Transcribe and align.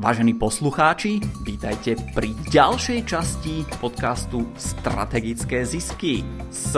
Vážení 0.00 0.32
poslucháči, 0.32 1.20
vítajte 1.44 1.92
pri 2.16 2.32
ďalšej 2.48 3.04
časti 3.04 3.68
podcastu 3.84 4.48
Strategické 4.56 5.60
zisky 5.68 6.24
s 6.48 6.72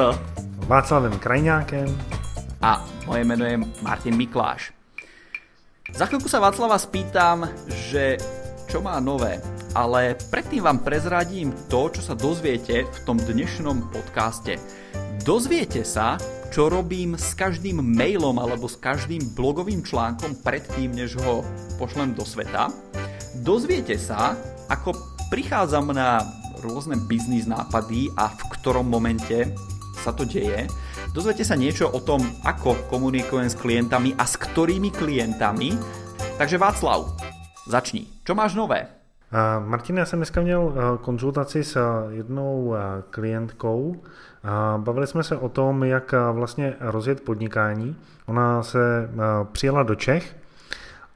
Václavem 0.67 1.15
Krajňákem 1.23 1.87
a 2.67 2.83
moje 3.07 3.23
meno 3.23 3.47
je 3.47 3.63
Martin 3.79 4.19
Mikláš. 4.19 4.75
Za 5.95 6.11
chvíľku 6.11 6.27
sa 6.27 6.43
Václava 6.43 6.75
spýtam, 6.75 7.47
že 7.71 8.19
čo 8.67 8.83
má 8.83 8.99
nové, 8.99 9.39
ale 9.71 10.19
predtým 10.19 10.67
vám 10.67 10.83
prezradím 10.83 11.55
to, 11.71 11.95
čo 11.95 12.03
sa 12.03 12.19
dozviete 12.19 12.91
v 12.91 12.99
tom 13.07 13.23
dnešnom 13.23 13.95
podcaste. 13.95 14.59
Dozviete 15.23 15.87
sa, 15.87 16.19
čo 16.51 16.67
robím 16.67 17.15
s 17.15 17.39
každým 17.39 17.87
mailom 17.87 18.43
alebo 18.43 18.67
s 18.67 18.75
každým 18.75 19.31
blogovým 19.39 19.87
článkom 19.87 20.43
predtým, 20.43 20.91
než 20.91 21.15
ho 21.23 21.47
pošlem 21.79 22.19
do 22.19 22.27
sveta. 22.27 22.67
Dozviete 23.33 23.97
sa, 23.97 24.37
ako 24.69 24.93
prichádzam 25.33 25.97
na 25.97 26.21
rôzne 26.61 27.01
biznis 27.09 27.49
nápady 27.49 28.13
a 28.13 28.29
v 28.29 28.43
ktorom 28.53 28.85
momente 28.85 29.57
sa 30.05 30.13
to 30.13 30.29
deje. 30.29 30.69
Dozviete 31.17 31.41
sa 31.41 31.57
niečo 31.57 31.89
o 31.89 31.97
tom, 32.05 32.21
ako 32.45 32.77
komunikujem 32.93 33.49
s 33.49 33.57
klientami 33.57 34.13
a 34.21 34.29
s 34.29 34.37
ktorými 34.37 34.93
klientami. 34.93 35.73
Takže 36.37 36.61
Václav, 36.61 37.09
začni. 37.65 38.05
Čo 38.21 38.37
máš 38.37 38.53
nové? 38.53 38.85
Uh, 39.33 39.65
Martin, 39.65 39.97
já 39.97 40.05
jsem 40.05 40.19
dneska 40.19 40.41
měl 40.41 40.63
uh, 40.63 40.75
konzultaci 41.01 41.65
s 41.65 41.77
uh, 41.77 42.13
jednou 42.13 42.75
klientkou. 43.11 43.97
Bavili 44.77 45.07
jsme 45.07 45.23
se 45.23 45.37
o 45.37 45.49
tom, 45.49 45.85
jak 45.85 46.15
vlastně 46.33 46.75
rozjet 46.81 47.21
podnikání. 47.21 47.97
Ona 48.27 48.63
se 48.63 49.11
přijela 49.53 49.83
do 49.83 49.95
Čech 49.95 50.37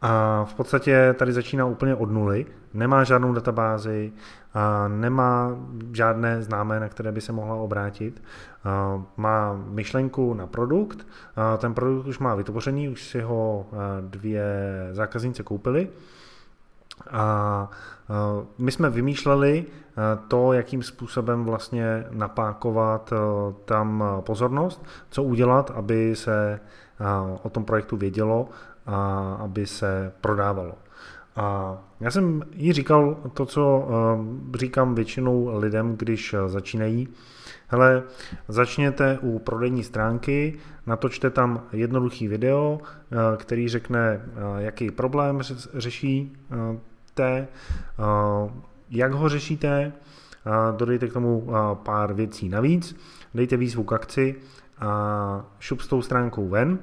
a 0.03 0.45
v 0.45 0.55
podstatě 0.55 1.15
tady 1.19 1.33
začíná 1.33 1.67
úplně 1.67 1.95
od 1.95 2.11
nuly, 2.11 2.47
nemá 2.75 3.05
žádnou 3.05 3.33
databázi, 3.33 4.13
nemá 4.89 5.57
žádné 5.93 6.43
známé, 6.43 6.81
na 6.81 6.89
které 6.89 7.13
by 7.13 7.21
se 7.21 7.33
mohla 7.33 7.55
obrátit. 7.55 8.23
Má 9.17 9.61
myšlenku 9.69 10.35
na 10.35 10.47
produkt, 10.47 11.07
ten 11.59 11.75
produkt 11.75 12.07
už 12.07 12.19
má 12.19 12.35
vytvořený, 12.35 12.89
už 12.89 13.05
si 13.05 13.21
ho 13.21 13.67
dvě 14.01 14.45
zákazníci 14.93 15.43
koupili. 15.43 15.89
A 17.11 17.71
my 18.59 18.73
jsme 18.73 18.91
vymýšleli 18.91 19.65
to, 20.29 20.53
jakým 20.53 20.83
způsobem 20.83 21.45
vlastně 21.45 22.05
napákovat 22.11 23.13
tam 23.65 24.05
pozornost, 24.21 24.85
co 25.11 25.23
udělat, 25.23 25.71
aby 25.75 26.17
se 26.17 26.61
o 27.43 27.51
tom 27.51 27.65
projektu 27.65 27.97
vědělo 27.97 28.49
a 28.87 29.35
aby 29.41 29.67
se 29.67 30.13
prodávalo. 30.21 30.75
A 31.37 31.79
já 32.01 32.11
jsem 32.11 32.43
jí 32.53 32.73
říkal 32.73 33.17
to, 33.35 33.47
co 33.47 33.89
eh, 34.55 34.59
říkám 34.59 34.95
většinou 34.95 35.59
lidem, 35.59 35.97
když 35.97 36.35
eh, 36.35 36.49
začínají. 36.49 37.09
Hele, 37.69 38.03
začněte 38.49 39.19
u 39.23 39.39
prodejní 39.39 39.85
stránky, 39.85 40.59
natočte 40.87 41.31
tam 41.31 41.63
jednoduchý 41.73 42.29
video, 42.29 42.81
eh, 42.83 43.17
který 43.37 43.69
řekne, 43.69 44.21
jaký 44.59 44.91
problém 44.91 45.41
řešíte, 45.75 47.49
jak 48.91 49.13
ho 49.13 49.29
řešíte, 49.29 49.93
dodejte 50.77 51.09
k 51.09 51.13
tomu 51.13 51.49
pár 51.75 52.15
věcí 52.15 52.49
navíc, 52.49 52.97
dejte 53.35 53.57
výzvu 53.57 53.85
k 53.85 53.93
akci 53.93 54.35
a 54.79 55.45
šup 55.59 55.81
s 55.81 55.87
tou 55.87 56.03
stránkou 56.03 56.49
ven 56.49 56.79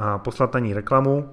a 0.00 0.18
poslat 0.18 0.54
na 0.54 0.60
ní 0.60 0.74
reklamu, 0.74 1.28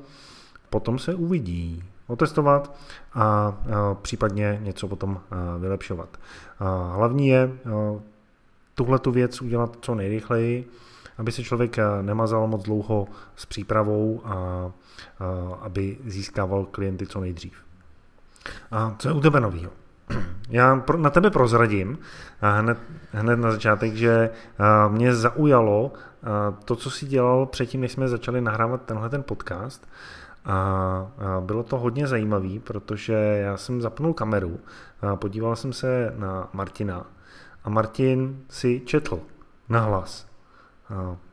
potom 0.70 1.00
se 1.00 1.16
uvidí. 1.16 1.84
Otestovat 2.08 2.76
a, 3.14 3.54
případně 4.02 4.60
něco 4.64 4.88
potom 4.88 5.22
vylepšovat. 5.60 6.18
Hlavní 6.92 7.28
je 7.28 7.52
tuhle 8.76 9.00
tu 9.00 9.12
věc 9.12 9.42
udělat 9.42 9.78
co 9.82 9.96
nejrychleji, 9.96 10.70
aby 11.18 11.32
se 11.32 11.44
člověk 11.44 11.78
nemazal 12.02 12.48
moc 12.48 12.64
dlouho 12.64 13.08
s 13.36 13.46
přípravou 13.46 14.22
a 14.26 14.72
aby 15.62 15.98
získával 16.06 16.66
klienty 16.66 17.08
co 17.08 17.20
nejdřív. 17.20 17.54
A 18.72 18.96
co 19.00 19.08
je 19.08 19.14
u 19.14 19.22
tebe 19.22 19.40
novýho? 19.40 19.72
Já 20.50 20.84
na 20.98 21.10
tebe 21.10 21.30
prozradím 21.30 21.98
hned, 22.40 22.78
hned 23.12 23.36
na 23.36 23.52
začátek, 23.52 23.96
že 23.96 24.30
mě 24.90 25.16
zaujalo 25.16 25.94
to, 26.66 26.76
co 26.76 26.92
jsi 26.92 27.06
dělal 27.06 27.46
předtím, 27.46 27.82
než 27.82 27.92
jsme 27.92 28.08
začali 28.08 28.42
nahrávat 28.42 28.82
tenhle 28.82 29.10
ten 29.10 29.24
podcast. 29.24 29.88
A 30.46 31.12
bylo 31.40 31.64
to 31.64 31.78
hodně 31.78 32.08
zajímavé, 32.08 32.60
protože 32.64 33.14
já 33.14 33.58
jsem 33.58 33.82
zapnul 33.82 34.14
kameru, 34.14 34.60
a 35.02 35.16
podíval 35.16 35.56
jsem 35.56 35.74
se 35.74 36.14
na 36.18 36.50
Martina 36.54 37.06
a 37.64 37.70
Martin 37.70 38.44
si 38.50 38.82
četl 38.86 39.20
na 39.70 39.80
hlas. 39.80 40.28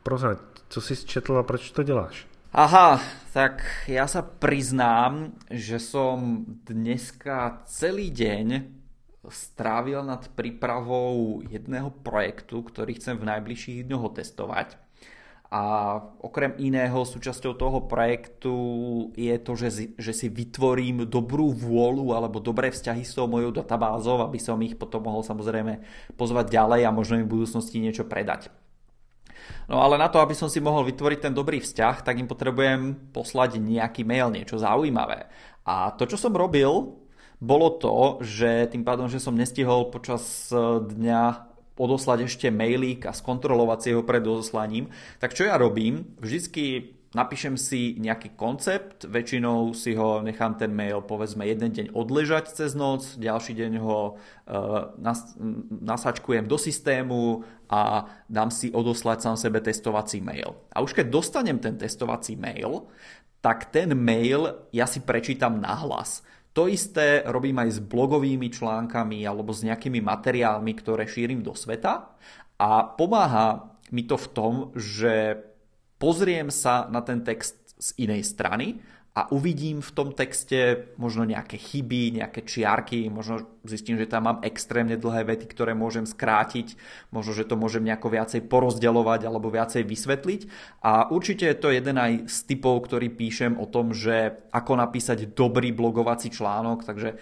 Prozrať, 0.03 0.37
co 0.69 0.81
jsi 0.81 0.95
četl 0.95 1.37
a 1.37 1.43
proč 1.43 1.71
to 1.71 1.83
děláš? 1.83 2.27
Aha, 2.55 3.03
tak 3.35 3.67
ja 3.83 4.07
sa 4.07 4.23
priznám, 4.23 5.35
že 5.51 5.75
som 5.75 6.47
dneska 6.63 7.67
celý 7.67 8.07
deň 8.07 8.63
strávil 9.27 9.99
nad 10.07 10.23
prípravou 10.31 11.43
jedného 11.43 11.91
projektu, 11.91 12.63
ktorý 12.63 12.95
chcem 12.95 13.19
v 13.19 13.27
najbližších 13.27 13.83
dňoch 13.91 14.07
otestovať. 14.07 14.79
A 15.51 15.61
okrem 16.23 16.55
iného 16.55 17.03
súčasťou 17.03 17.59
toho 17.59 17.91
projektu 17.91 18.55
je 19.19 19.35
to, 19.35 19.51
že, 19.59 19.91
že 19.99 20.15
si 20.15 20.31
vytvorím 20.31 21.03
dobrú 21.11 21.51
vôľu 21.51 22.15
alebo 22.15 22.39
dobré 22.39 22.71
vzťahy 22.71 23.03
s 23.03 23.19
tou 23.19 23.27
mojou 23.27 23.51
databázou, 23.51 24.23
aby 24.23 24.39
som 24.39 24.55
ich 24.63 24.79
potom 24.79 25.03
mohol 25.03 25.27
samozrejme 25.27 25.83
pozvať 26.15 26.55
ďalej 26.55 26.87
a 26.87 26.95
možno 26.95 27.19
im 27.19 27.27
v 27.27 27.35
budúcnosti 27.35 27.83
niečo 27.83 28.07
predať. 28.07 28.47
No 29.65 29.81
ale 29.81 29.97
na 29.97 30.09
to, 30.09 30.21
aby 30.21 30.37
som 30.37 30.47
si 30.47 30.61
mohol 30.61 30.85
vytvoriť 30.85 31.19
ten 31.29 31.33
dobrý 31.33 31.57
vzťah, 31.61 32.05
tak 32.05 32.21
im 32.21 32.29
potrebujem 32.29 33.11
poslať 33.11 33.57
nejaký 33.57 34.05
mail, 34.05 34.29
niečo 34.29 34.61
zaujímavé. 34.61 35.25
A 35.65 35.89
to, 35.97 36.05
čo 36.05 36.17
som 36.21 36.33
robil, 36.37 36.93
bolo 37.41 37.67
to, 37.81 38.21
že 38.21 38.69
tým 38.71 38.85
pádom, 38.85 39.09
že 39.09 39.19
som 39.19 39.35
nestihol 39.35 39.89
počas 39.89 40.53
e, 40.53 40.57
dňa 40.85 41.51
odoslať 41.75 42.31
ešte 42.31 42.47
mailík 42.47 43.03
a 43.03 43.11
skontrolovať 43.11 43.79
si 43.83 43.89
ho 43.91 44.01
pred 44.07 44.23
odoslaním, 44.23 44.87
tak 45.19 45.35
čo 45.35 45.43
ja 45.43 45.59
robím? 45.59 46.15
Vždycky 46.23 46.94
napíšem 47.15 47.55
si 47.55 47.95
nejaký 47.95 48.35
koncept, 48.35 49.07
väčšinou 49.07 49.71
si 49.71 49.95
ho 49.95 50.19
nechám 50.19 50.59
ten 50.59 50.75
mail 50.75 50.99
povedzme 50.99 51.47
jeden 51.47 51.71
deň 51.71 51.95
odležať 51.95 52.51
cez 52.51 52.75
noc, 52.75 53.15
ďalší 53.15 53.55
deň 53.55 53.71
ho 53.79 54.19
uh, 54.19 54.91
nas, 54.99 55.31
nasačkujem 55.71 56.43
do 56.43 56.59
systému 56.59 57.47
a 57.71 58.11
dám 58.27 58.51
si 58.51 58.75
odoslať 58.75 59.23
sám 59.23 59.37
sebe 59.39 59.63
testovací 59.63 60.19
mail. 60.19 60.59
A 60.75 60.83
už 60.83 60.91
keď 60.91 61.07
dostanem 61.07 61.57
ten 61.57 61.79
testovací 61.79 62.35
mail, 62.35 62.91
tak 63.39 63.71
ten 63.71 63.95
mail 63.95 64.67
ja 64.75 64.83
si 64.83 64.99
prečítam 64.99 65.63
nahlas. 65.63 66.19
To 66.51 66.67
isté 66.67 67.23
robím 67.27 67.59
aj 67.63 67.79
s 67.79 67.79
blogovými 67.79 68.51
článkami 68.51 69.23
alebo 69.23 69.55
s 69.55 69.63
nejakými 69.63 70.03
materiálmi, 70.03 70.71
ktoré 70.75 71.07
šírim 71.07 71.39
do 71.39 71.55
sveta 71.55 72.15
a 72.59 72.69
pomáha 72.95 73.75
mi 73.91 74.07
to 74.07 74.17
v 74.17 74.27
tom, 74.33 74.53
že 74.73 75.39
pozriem 75.97 76.51
sa 76.51 76.87
na 76.91 77.01
ten 77.01 77.23
text 77.23 77.55
z 77.79 78.07
inej 78.07 78.23
strany 78.23 78.79
a 79.15 79.31
uvidím 79.31 79.79
v 79.79 79.91
tom 79.95 80.11
texte 80.11 80.91
možno 80.99 81.23
nejaké 81.23 81.55
chyby, 81.55 82.19
nejaké 82.19 82.43
čiarky, 82.43 83.07
možno 83.07 83.47
zistím, 83.63 83.95
že 83.95 84.11
tam 84.11 84.27
mám 84.27 84.43
extrémne 84.43 84.99
dlhé 84.99 85.23
vety, 85.23 85.47
ktoré 85.47 85.71
môžem 85.71 86.03
skrátiť, 86.03 86.75
možno, 87.15 87.31
že 87.31 87.47
to 87.47 87.55
môžem 87.55 87.87
nejako 87.87 88.11
viacej 88.11 88.43
porozdeľovať 88.43 89.21
alebo 89.23 89.47
viacej 89.47 89.87
vysvetliť. 89.87 90.41
A 90.83 91.07
určite 91.15 91.47
je 91.47 91.55
to 91.55 91.71
jeden 91.71 91.95
aj 91.95 92.27
z 92.27 92.37
typov, 92.43 92.83
ktorý 92.91 93.07
píšem 93.07 93.55
o 93.55 93.63
tom, 93.71 93.95
že 93.95 94.35
ako 94.51 94.83
napísať 94.83 95.31
dobrý 95.31 95.71
blogovací 95.71 96.27
článok, 96.27 96.83
takže 96.83 97.15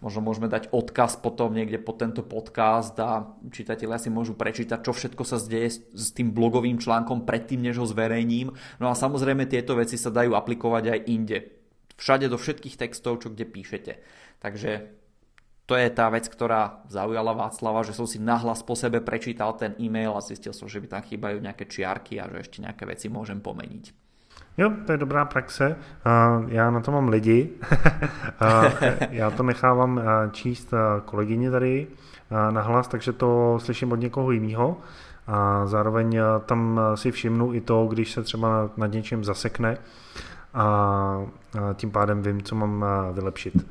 Možno 0.00 0.24
môžeme 0.24 0.48
dať 0.48 0.72
odkaz 0.72 1.20
potom 1.20 1.52
niekde 1.52 1.76
pod 1.76 2.00
tento 2.00 2.24
podcast 2.24 2.96
a 2.96 3.36
čitatelia 3.52 4.00
si 4.00 4.08
môžu 4.08 4.32
prečítať, 4.32 4.80
čo 4.80 4.96
všetko 4.96 5.22
sa 5.28 5.36
zdeje 5.36 5.92
s 5.92 6.08
tým 6.16 6.32
blogovým 6.32 6.80
článkom 6.80 7.28
predtým, 7.28 7.60
než 7.60 7.84
ho 7.84 7.86
zverejním. 7.86 8.56
No 8.80 8.88
a 8.88 8.96
samozrejme 8.96 9.44
tieto 9.44 9.76
veci 9.76 10.00
sa 10.00 10.08
dajú 10.08 10.32
aplikovať 10.32 10.84
aj 10.88 11.00
inde. 11.04 11.38
Všade 12.00 12.32
do 12.32 12.40
všetkých 12.40 12.80
textov, 12.80 13.20
čo 13.20 13.28
kde 13.28 13.44
píšete. 13.44 13.92
Takže 14.40 15.00
to 15.68 15.76
je 15.76 15.86
tá 15.92 16.08
vec, 16.08 16.26
ktorá 16.26 16.82
zaujala 16.88 17.36
Václava, 17.36 17.84
že 17.84 17.92
som 17.92 18.08
si 18.08 18.16
nahlas 18.16 18.64
po 18.64 18.72
sebe 18.72 19.04
prečítal 19.04 19.52
ten 19.54 19.76
e-mail 19.76 20.16
a 20.16 20.24
zistil 20.24 20.56
som, 20.56 20.64
že 20.64 20.80
by 20.80 20.96
tam 20.96 21.02
chýbajú 21.04 21.38
nejaké 21.44 21.68
čiarky 21.68 22.16
a 22.18 22.26
že 22.26 22.48
ešte 22.48 22.64
nejaké 22.64 22.88
veci 22.88 23.12
môžem 23.12 23.38
pomeniť. 23.38 23.99
Jo, 24.58 24.70
to 24.86 24.92
je 24.92 24.98
dobrá 24.98 25.24
praxe. 25.24 25.76
Já 26.46 26.70
na 26.70 26.80
to 26.80 26.92
mám 26.92 27.08
lidi. 27.08 27.50
Já 29.10 29.30
to 29.30 29.42
nechávám 29.42 30.00
číst 30.32 30.74
kolegyně 31.04 31.50
tady 31.50 31.86
na 32.50 32.60
hlas, 32.60 32.88
takže 32.88 33.12
to 33.12 33.58
slyším 33.62 33.92
od 33.92 33.96
někoho 33.96 34.30
jiného. 34.30 34.76
A 35.26 35.66
zároveň 35.66 36.18
tam 36.46 36.80
si 36.94 37.10
všimnu 37.10 37.54
i 37.54 37.60
to, 37.60 37.86
když 37.86 38.12
se 38.12 38.22
třeba 38.22 38.70
nad 38.76 38.92
něčím 38.92 39.24
zasekne 39.24 39.78
a 40.54 41.20
tím 41.74 41.90
pádem 41.90 42.22
vím, 42.22 42.42
co 42.42 42.54
mám 42.54 42.84
vylepšit. 43.12 43.66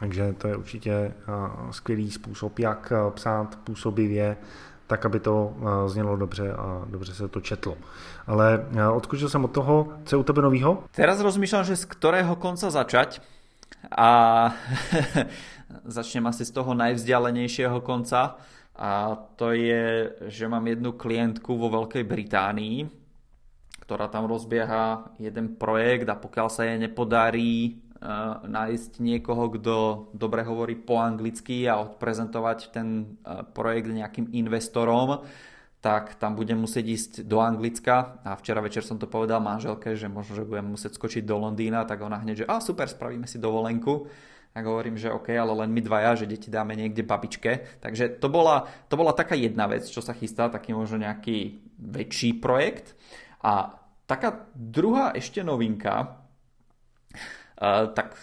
Takže 0.00 0.32
to 0.32 0.48
je 0.48 0.56
určitě 0.56 1.14
skvělý 1.70 2.10
způsob, 2.10 2.58
jak 2.58 2.92
psát 3.10 3.58
působivě, 3.64 4.36
tak, 4.86 5.06
aby 5.06 5.20
to 5.20 5.54
znělo 5.86 6.16
dobře 6.16 6.52
a 6.52 6.84
dobře 6.86 7.14
se 7.14 7.28
to 7.28 7.40
četlo. 7.40 7.76
Ale 8.26 8.66
odskočil 8.92 9.28
jsem 9.28 9.44
od 9.44 9.52
toho, 9.52 9.88
co 10.04 10.16
je 10.16 10.20
u 10.20 10.22
tebe 10.22 10.42
novýho? 10.42 10.82
Teraz 10.94 11.20
rozmýšľam, 11.20 11.64
že 11.64 11.76
z 11.76 11.84
ktorého 11.90 12.36
konca 12.36 12.70
začať. 12.70 13.20
A 13.90 14.08
začnem 15.84 16.26
asi 16.26 16.44
z 16.46 16.50
toho 16.50 16.74
najvzdialenejšieho 16.74 17.80
konca. 17.80 18.38
A 18.76 19.16
to 19.40 19.56
je, 19.56 20.12
že 20.28 20.48
mám 20.48 20.66
jednu 20.66 20.92
klientku 20.92 21.56
vo 21.56 21.72
Veľkej 21.72 22.04
Británii, 22.04 22.84
ktorá 23.80 24.10
tam 24.12 24.28
rozbieha 24.28 25.16
jeden 25.16 25.56
projekt 25.56 26.10
a 26.12 26.18
pokiaľ 26.18 26.48
sa 26.50 26.68
jej 26.68 26.76
nepodarí 26.76 27.85
nájsť 28.44 29.00
niekoho, 29.00 29.48
kto 29.56 29.74
dobre 30.12 30.44
hovorí 30.44 30.76
po 30.76 31.00
anglicky 31.00 31.64
a 31.64 31.80
odprezentovať 31.80 32.58
ten 32.70 33.16
projekt 33.56 33.88
nejakým 33.88 34.36
investorom, 34.36 35.24
tak 35.80 36.18
tam 36.18 36.34
budem 36.34 36.58
musieť 36.58 36.84
ísť 36.84 37.12
do 37.30 37.38
Anglicka 37.38 38.18
a 38.26 38.34
včera 38.34 38.58
večer 38.58 38.82
som 38.82 38.98
to 38.98 39.06
povedal 39.06 39.38
manželke, 39.38 39.94
že 39.94 40.10
možno, 40.10 40.42
že 40.42 40.48
budem 40.48 40.74
musieť 40.74 40.98
skočiť 40.98 41.22
do 41.22 41.38
Londýna, 41.38 41.86
tak 41.86 42.02
ona 42.02 42.18
hneď, 42.18 42.42
že 42.42 42.46
a 42.50 42.58
super, 42.58 42.90
spravíme 42.90 43.28
si 43.30 43.38
dovolenku 43.38 44.08
a 44.56 44.64
hovorím, 44.64 44.96
že 44.96 45.12
OK, 45.12 45.36
ale 45.36 45.52
len 45.52 45.70
my 45.70 45.84
dvaja, 45.84 46.24
že 46.24 46.26
deti 46.32 46.48
dáme 46.48 46.72
niekde 46.72 47.04
babičke. 47.04 47.84
Takže 47.84 48.16
to 48.16 48.32
bola, 48.32 48.64
to 48.88 48.96
bola 48.96 49.12
taká 49.12 49.36
jedna 49.36 49.68
vec, 49.68 49.84
čo 49.84 50.00
sa 50.00 50.16
chystá, 50.16 50.48
taký 50.48 50.72
možno 50.72 50.96
nejaký 50.96 51.60
väčší 51.76 52.40
projekt. 52.40 52.96
A 53.44 53.76
taká 54.08 54.48
druhá 54.56 55.12
ešte 55.12 55.44
novinka, 55.44 56.24
tak 57.92 58.16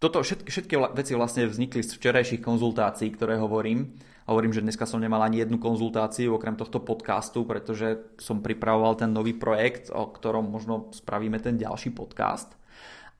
toto 0.00 0.24
všetky, 0.24 0.48
všetky 0.48 0.74
veci 0.96 1.12
vlastne 1.12 1.44
vznikli 1.44 1.84
z 1.84 1.92
včerajších 1.92 2.40
konzultácií, 2.40 3.12
ktoré 3.12 3.36
hovorím. 3.36 4.00
Hovorím, 4.24 4.54
že 4.54 4.62
dneska 4.62 4.86
som 4.86 5.02
nemal 5.02 5.20
ani 5.20 5.42
jednu 5.42 5.58
konzultáciu 5.58 6.32
okrem 6.38 6.54
tohto 6.54 6.80
podcastu, 6.80 7.42
pretože 7.44 8.00
som 8.16 8.40
pripravoval 8.40 8.96
ten 8.96 9.10
nový 9.10 9.34
projekt, 9.34 9.90
o 9.90 10.08
ktorom 10.08 10.48
možno 10.48 10.88
spravíme 10.94 11.36
ten 11.42 11.58
ďalší 11.58 11.92
podcast. 11.92 12.54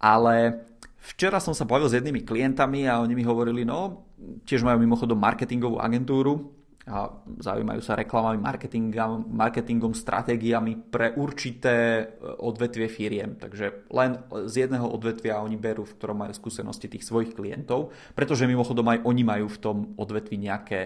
Ale 0.01 0.65
Včera 1.01 1.41
som 1.41 1.57
sa 1.57 1.65
bavil 1.65 1.89
s 1.89 1.97
jednými 1.97 2.29
klientami 2.29 2.85
a 2.85 3.01
oni 3.01 3.17
mi 3.17 3.25
hovorili, 3.25 3.65
no, 3.65 4.05
tiež 4.45 4.61
majú 4.61 4.85
mimochodom 4.85 5.17
marketingovú 5.17 5.81
agentúru 5.81 6.60
a 6.91 7.07
zaujímajú 7.39 7.81
sa 7.87 7.95
reklamami, 7.95 8.43
marketingom, 8.43 9.31
marketingom, 9.31 9.95
stratégiami 9.95 10.91
pre 10.91 11.15
určité 11.15 12.03
e, 12.03 12.05
odvetvie 12.43 12.91
firiem. 12.91 13.39
Takže 13.39 13.87
len 13.95 14.19
z 14.51 14.67
jedného 14.67 14.91
odvetvia 14.91 15.39
oni 15.39 15.55
berú, 15.55 15.87
v 15.87 15.95
ktorom 15.95 16.27
majú 16.27 16.35
skúsenosti 16.35 16.91
tých 16.91 17.07
svojich 17.07 17.39
klientov, 17.39 17.95
pretože 18.19 18.51
mimochodom 18.51 18.91
aj 18.91 19.07
oni 19.07 19.23
majú 19.23 19.47
v 19.47 19.61
tom 19.63 19.77
odvetvi 19.95 20.37
nejaké 20.43 20.79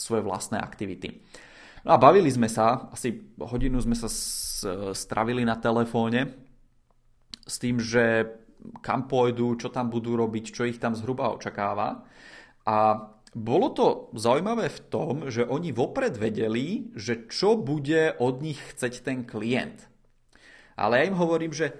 svoje 0.00 0.24
vlastné 0.24 0.56
aktivity. 0.56 1.20
No 1.84 1.96
a 1.96 2.00
bavili 2.00 2.32
sme 2.32 2.48
sa, 2.48 2.88
asi 2.88 3.36
hodinu 3.36 3.80
sme 3.80 3.96
sa 3.96 4.08
stravili 4.96 5.44
na 5.44 5.60
telefóne 5.60 6.32
s 7.44 7.56
tým, 7.60 7.80
že 7.80 8.28
kam 8.84 9.08
pôjdu, 9.08 9.56
čo 9.56 9.72
tam 9.72 9.88
budú 9.88 10.16
robiť, 10.16 10.44
čo 10.52 10.68
ich 10.68 10.76
tam 10.76 10.92
zhruba 10.92 11.32
očakáva. 11.32 12.04
A 12.68 12.76
bolo 13.30 13.70
to 13.70 13.86
zaujímavé 14.18 14.66
v 14.66 14.80
tom, 14.90 15.14
že 15.30 15.46
oni 15.46 15.70
vopred 15.70 16.18
vedeli, 16.18 16.90
že 16.98 17.30
čo 17.30 17.54
bude 17.54 18.18
od 18.18 18.42
nich 18.42 18.58
chceť 18.74 19.06
ten 19.06 19.22
klient. 19.22 19.86
Ale 20.74 20.98
ja 20.98 21.08
im 21.08 21.18
hovorím, 21.18 21.54
že 21.54 21.70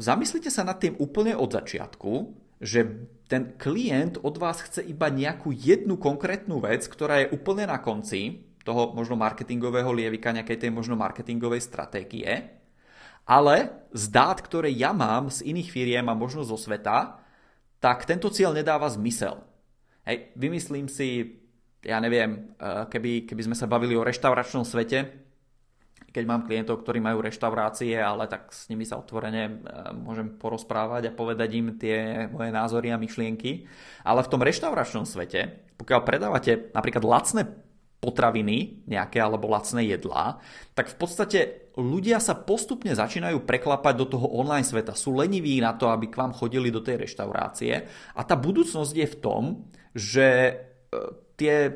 zamyslite 0.00 0.50
sa 0.50 0.66
nad 0.66 0.82
tým 0.82 0.98
úplne 0.98 1.38
od 1.38 1.54
začiatku, 1.54 2.12
že 2.58 3.06
ten 3.30 3.54
klient 3.54 4.18
od 4.20 4.36
vás 4.36 4.60
chce 4.66 4.82
iba 4.82 5.06
nejakú 5.06 5.54
jednu 5.54 5.96
konkrétnu 5.96 6.58
vec, 6.58 6.82
ktorá 6.90 7.22
je 7.22 7.32
úplne 7.32 7.70
na 7.70 7.78
konci 7.78 8.42
toho 8.66 8.92
možno 8.92 9.16
marketingového 9.16 9.88
lievika, 9.94 10.34
nejakej 10.34 10.66
tej 10.66 10.70
možno 10.74 10.98
marketingovej 10.98 11.62
stratégie 11.62 12.60
ale 13.30 13.86
z 13.94 14.10
dát, 14.10 14.42
ktoré 14.42 14.74
ja 14.74 14.90
mám 14.90 15.30
z 15.30 15.46
iných 15.46 15.70
firiem 15.70 16.06
a 16.10 16.18
možno 16.18 16.42
zo 16.42 16.58
sveta, 16.58 17.22
tak 17.78 18.02
tento 18.02 18.26
cieľ 18.26 18.50
nedáva 18.58 18.90
zmysel. 18.90 19.38
Hej, 20.08 20.32
vymyslím 20.36 20.88
si, 20.88 21.38
ja 21.84 22.00
neviem, 22.00 22.56
eh, 22.56 22.88
keby, 22.88 23.28
keby 23.28 23.42
sme 23.50 23.56
sa 23.56 23.68
bavili 23.68 23.96
o 23.96 24.06
reštauračnom 24.06 24.64
svete, 24.64 25.28
keď 26.10 26.24
mám 26.26 26.42
klientov, 26.42 26.82
ktorí 26.82 26.98
majú 26.98 27.22
reštaurácie, 27.22 27.94
ale 27.94 28.26
tak 28.26 28.50
s 28.50 28.66
nimi 28.66 28.82
sa 28.82 28.98
otvorene 28.98 29.42
eh, 29.46 29.54
môžem 29.94 30.36
porozprávať 30.40 31.10
a 31.10 31.16
povedať 31.16 31.50
im 31.56 31.76
tie 31.76 32.26
moje 32.32 32.50
názory 32.50 32.90
a 32.90 33.00
myšlienky. 33.00 33.68
Ale 34.02 34.24
v 34.24 34.30
tom 34.32 34.40
reštauračnom 34.40 35.04
svete, 35.06 35.70
pokiaľ 35.78 36.00
predávate 36.02 36.72
napríklad 36.72 37.04
lacné 37.04 37.42
potraviny 38.00 38.88
nejaké 38.88 39.20
alebo 39.20 39.52
lacné 39.52 39.84
jedlá, 39.84 40.40
tak 40.72 40.88
v 40.88 40.96
podstate 40.96 41.38
ľudia 41.76 42.16
sa 42.16 42.32
postupne 42.32 42.96
začínajú 42.96 43.44
preklapať 43.44 43.94
do 44.00 44.06
toho 44.08 44.26
online 44.40 44.64
sveta. 44.64 44.96
Sú 44.96 45.12
leniví 45.12 45.60
na 45.60 45.76
to, 45.76 45.92
aby 45.92 46.08
k 46.08 46.16
vám 46.16 46.32
chodili 46.32 46.72
do 46.72 46.80
tej 46.80 47.04
reštaurácie 47.04 47.72
a 48.16 48.20
tá 48.24 48.34
budúcnosť 48.40 48.92
je 48.96 49.06
v 49.06 49.16
tom, 49.20 49.42
že 49.94 50.26
e, 50.28 50.52
tie 51.34 51.72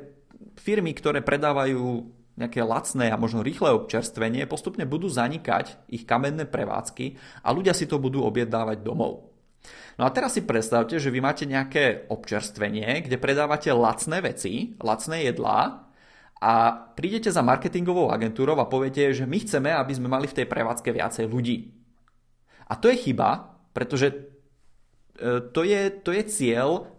firmy, 0.60 0.94
ktoré 0.94 1.20
predávajú 1.20 2.10
nejaké 2.34 2.66
lacné 2.66 3.14
a 3.14 3.20
možno 3.20 3.46
rýchle 3.46 3.70
občerstvenie, 3.70 4.50
postupne 4.50 4.82
budú 4.82 5.06
zanikať 5.06 5.86
ich 5.86 6.02
kamenné 6.02 6.50
prevádzky 6.50 7.14
a 7.46 7.54
ľudia 7.54 7.70
si 7.70 7.86
to 7.86 8.02
budú 8.02 8.26
objednávať 8.26 8.82
domov. 8.82 9.30
No 9.94 10.02
a 10.04 10.10
teraz 10.10 10.34
si 10.34 10.42
predstavte, 10.42 10.98
že 10.98 11.14
vy 11.14 11.22
máte 11.22 11.46
nejaké 11.46 12.10
občerstvenie, 12.10 13.06
kde 13.06 13.22
predávate 13.22 13.70
lacné 13.70 14.18
veci, 14.18 14.74
lacné 14.82 15.30
jedlá 15.30 15.86
a 16.42 16.52
prídete 16.98 17.30
za 17.30 17.46
marketingovou 17.46 18.10
agentúrou 18.10 18.58
a 18.58 18.68
poviete, 18.68 19.14
že 19.14 19.24
my 19.24 19.38
chceme, 19.40 19.70
aby 19.70 19.92
sme 19.94 20.10
mali 20.10 20.26
v 20.26 20.42
tej 20.42 20.46
prevádzke 20.50 20.90
viacej 20.90 21.30
ľudí. 21.30 21.70
A 22.66 22.74
to 22.74 22.90
je 22.90 22.98
chyba, 22.98 23.54
pretože 23.70 24.10
e, 24.10 24.14
to 25.54 25.62
je, 25.62 25.80
to 26.02 26.10
je 26.10 26.22
cieľ, 26.26 26.90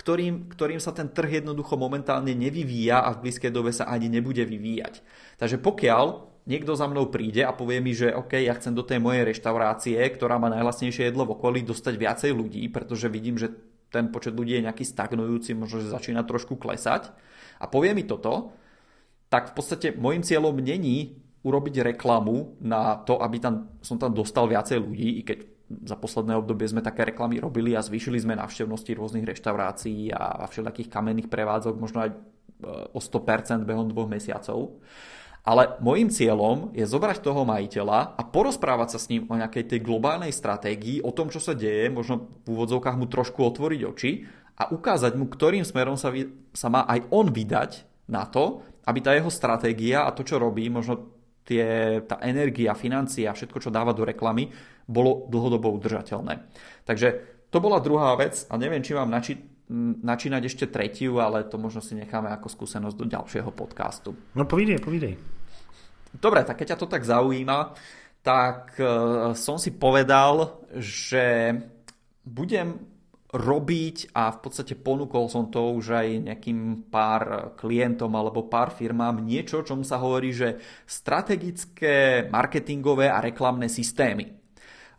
ktorým, 0.00 0.48
ktorým 0.48 0.80
sa 0.80 0.96
ten 0.96 1.12
trh 1.12 1.44
jednoducho 1.44 1.76
momentálne 1.76 2.32
nevyvíja 2.32 3.04
a 3.04 3.12
v 3.12 3.28
blízkej 3.28 3.52
dobe 3.52 3.68
sa 3.68 3.84
ani 3.84 4.08
nebude 4.08 4.40
vyvíjať. 4.48 5.04
Takže 5.36 5.60
pokiaľ 5.60 6.04
niekto 6.48 6.72
za 6.72 6.88
mnou 6.88 7.12
príde 7.12 7.44
a 7.44 7.52
povie 7.52 7.84
mi, 7.84 7.92
že 7.92 8.16
OK, 8.16 8.40
ja 8.40 8.56
chcem 8.56 8.72
do 8.72 8.80
tej 8.80 8.96
mojej 8.96 9.28
reštaurácie, 9.28 10.00
ktorá 10.16 10.40
má 10.40 10.48
najhlasnejšie 10.48 11.12
jedlo 11.12 11.28
v 11.28 11.36
okolí, 11.36 11.60
dostať 11.68 11.94
viacej 12.00 12.32
ľudí, 12.32 12.64
pretože 12.72 13.12
vidím, 13.12 13.36
že 13.36 13.52
ten 13.92 14.08
počet 14.08 14.32
ľudí 14.32 14.56
je 14.56 14.64
nejaký 14.64 14.88
stagnujúci, 14.88 15.52
možno, 15.52 15.84
že 15.84 15.92
začína 15.92 16.24
trošku 16.24 16.56
klesať 16.56 17.12
a 17.60 17.68
povie 17.68 17.92
mi 17.92 18.08
toto, 18.08 18.56
tak 19.28 19.52
v 19.52 19.54
podstate 19.60 19.92
môjim 20.00 20.24
cieľom 20.24 20.56
není 20.56 21.20
urobiť 21.44 21.92
reklamu 21.92 22.56
na 22.64 22.96
to, 23.04 23.20
aby 23.20 23.36
tam, 23.36 23.68
som 23.84 24.00
tam 24.00 24.16
dostal 24.16 24.48
viacej 24.48 24.80
ľudí, 24.80 25.20
i 25.20 25.22
keď 25.28 25.38
za 25.70 25.94
posledné 25.94 26.34
obdobie 26.34 26.66
sme 26.66 26.82
také 26.82 27.06
reklamy 27.14 27.38
robili 27.38 27.78
a 27.78 27.84
zvýšili 27.84 28.18
sme 28.18 28.34
návštevnosti 28.34 28.90
rôznych 28.98 29.22
reštaurácií 29.22 30.10
a 30.10 30.44
všelijakých 30.50 30.90
kamenných 30.90 31.30
prevádzok, 31.30 31.74
možno 31.78 32.04
aj 32.04 32.10
e, 32.10 32.16
o 32.90 32.98
100% 32.98 33.62
behom 33.62 33.86
dvoch 33.86 34.10
mesiacov. 34.10 34.82
Ale 35.40 35.80
môjim 35.80 36.12
cieľom 36.12 36.74
je 36.76 36.84
zobrať 36.84 37.24
toho 37.24 37.48
majiteľa 37.48 38.18
a 38.18 38.22
porozprávať 38.28 38.88
sa 38.92 38.98
s 39.00 39.08
ním 39.08 39.24
o 39.30 39.38
nejakej 39.38 39.72
tej 39.72 39.80
globálnej 39.80 40.34
stratégii, 40.34 41.00
o 41.00 41.14
tom, 41.16 41.32
čo 41.32 41.40
sa 41.40 41.56
deje, 41.56 41.88
možno 41.88 42.28
v 42.44 42.52
úvodzovkách 42.52 42.98
mu 42.98 43.08
trošku 43.08 43.40
otvoriť 43.40 43.80
oči 43.88 44.28
a 44.60 44.68
ukázať 44.68 45.16
mu, 45.16 45.32
ktorým 45.32 45.64
smerom 45.64 45.96
sa, 45.96 46.12
sa 46.52 46.68
má 46.68 46.84
aj 46.84 47.08
on 47.08 47.32
vydať 47.32 47.88
na 48.10 48.28
to, 48.28 48.60
aby 48.84 48.98
tá 49.00 49.16
jeho 49.16 49.32
stratégia 49.32 50.04
a 50.04 50.12
to, 50.12 50.26
čo 50.26 50.36
robí, 50.36 50.68
možno 50.68 51.08
tie, 51.48 51.98
tá 52.04 52.20
energia, 52.20 52.76
financia, 52.76 53.32
všetko, 53.32 53.58
čo 53.58 53.70
dáva 53.72 53.96
do 53.96 54.04
reklamy, 54.04 54.52
bolo 54.90 55.30
dlhodobo 55.30 55.70
udržateľné. 55.78 56.50
Takže 56.82 57.08
to 57.50 57.58
bola 57.62 57.78
druhá 57.78 58.18
vec 58.18 58.42
a 58.50 58.58
neviem, 58.58 58.82
či 58.82 58.98
mám 58.98 59.06
nači, 59.06 59.38
načínať 60.02 60.42
ešte 60.50 60.66
tretiu, 60.66 61.22
ale 61.22 61.46
to 61.46 61.54
možno 61.54 61.78
si 61.78 61.94
necháme 61.94 62.26
ako 62.34 62.50
skúsenosť 62.50 62.96
do 62.98 63.06
ďalšieho 63.06 63.50
podcastu. 63.54 64.18
No 64.34 64.42
povídej, 64.42 64.82
povídej. 64.82 65.14
Dobre, 66.10 66.42
tak 66.42 66.58
keď 66.58 66.74
ťa 66.74 66.80
to 66.82 66.90
tak 66.90 67.06
zaujíma, 67.06 67.70
tak 68.26 68.74
uh, 68.82 69.30
som 69.38 69.56
si 69.62 69.70
povedal, 69.78 70.66
že 70.74 71.54
budem 72.26 72.90
robiť 73.30 74.10
a 74.10 74.34
v 74.34 74.38
podstate 74.42 74.74
ponúkol 74.74 75.30
som 75.30 75.54
to 75.54 75.70
už 75.78 76.02
aj 76.02 76.08
nejakým 76.26 76.90
pár 76.90 77.54
klientom 77.54 78.10
alebo 78.18 78.50
pár 78.50 78.74
firmám 78.74 79.22
niečo, 79.22 79.62
čomu 79.62 79.86
sa 79.86 80.02
hovorí, 80.02 80.34
že 80.34 80.58
strategické 80.82 82.26
marketingové 82.26 83.06
a 83.06 83.22
reklamné 83.22 83.70
systémy. 83.70 84.39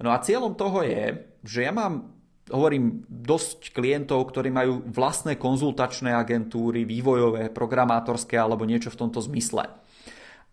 No 0.02 0.10
a 0.10 0.22
cieľom 0.22 0.58
toho 0.58 0.82
je, 0.82 1.30
že 1.46 1.66
ja 1.66 1.74
mám 1.74 2.22
hovorím 2.52 3.08
dosť 3.08 3.72
klientov, 3.72 4.34
ktorí 4.34 4.52
majú 4.52 4.84
vlastné 4.90 5.40
konzultačné 5.40 6.12
agentúry, 6.12 6.84
vývojové, 6.84 7.54
programátorské 7.54 8.36
alebo 8.36 8.68
niečo 8.68 8.92
v 8.92 9.00
tomto 9.08 9.24
zmysle. 9.24 9.72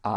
A 0.06 0.14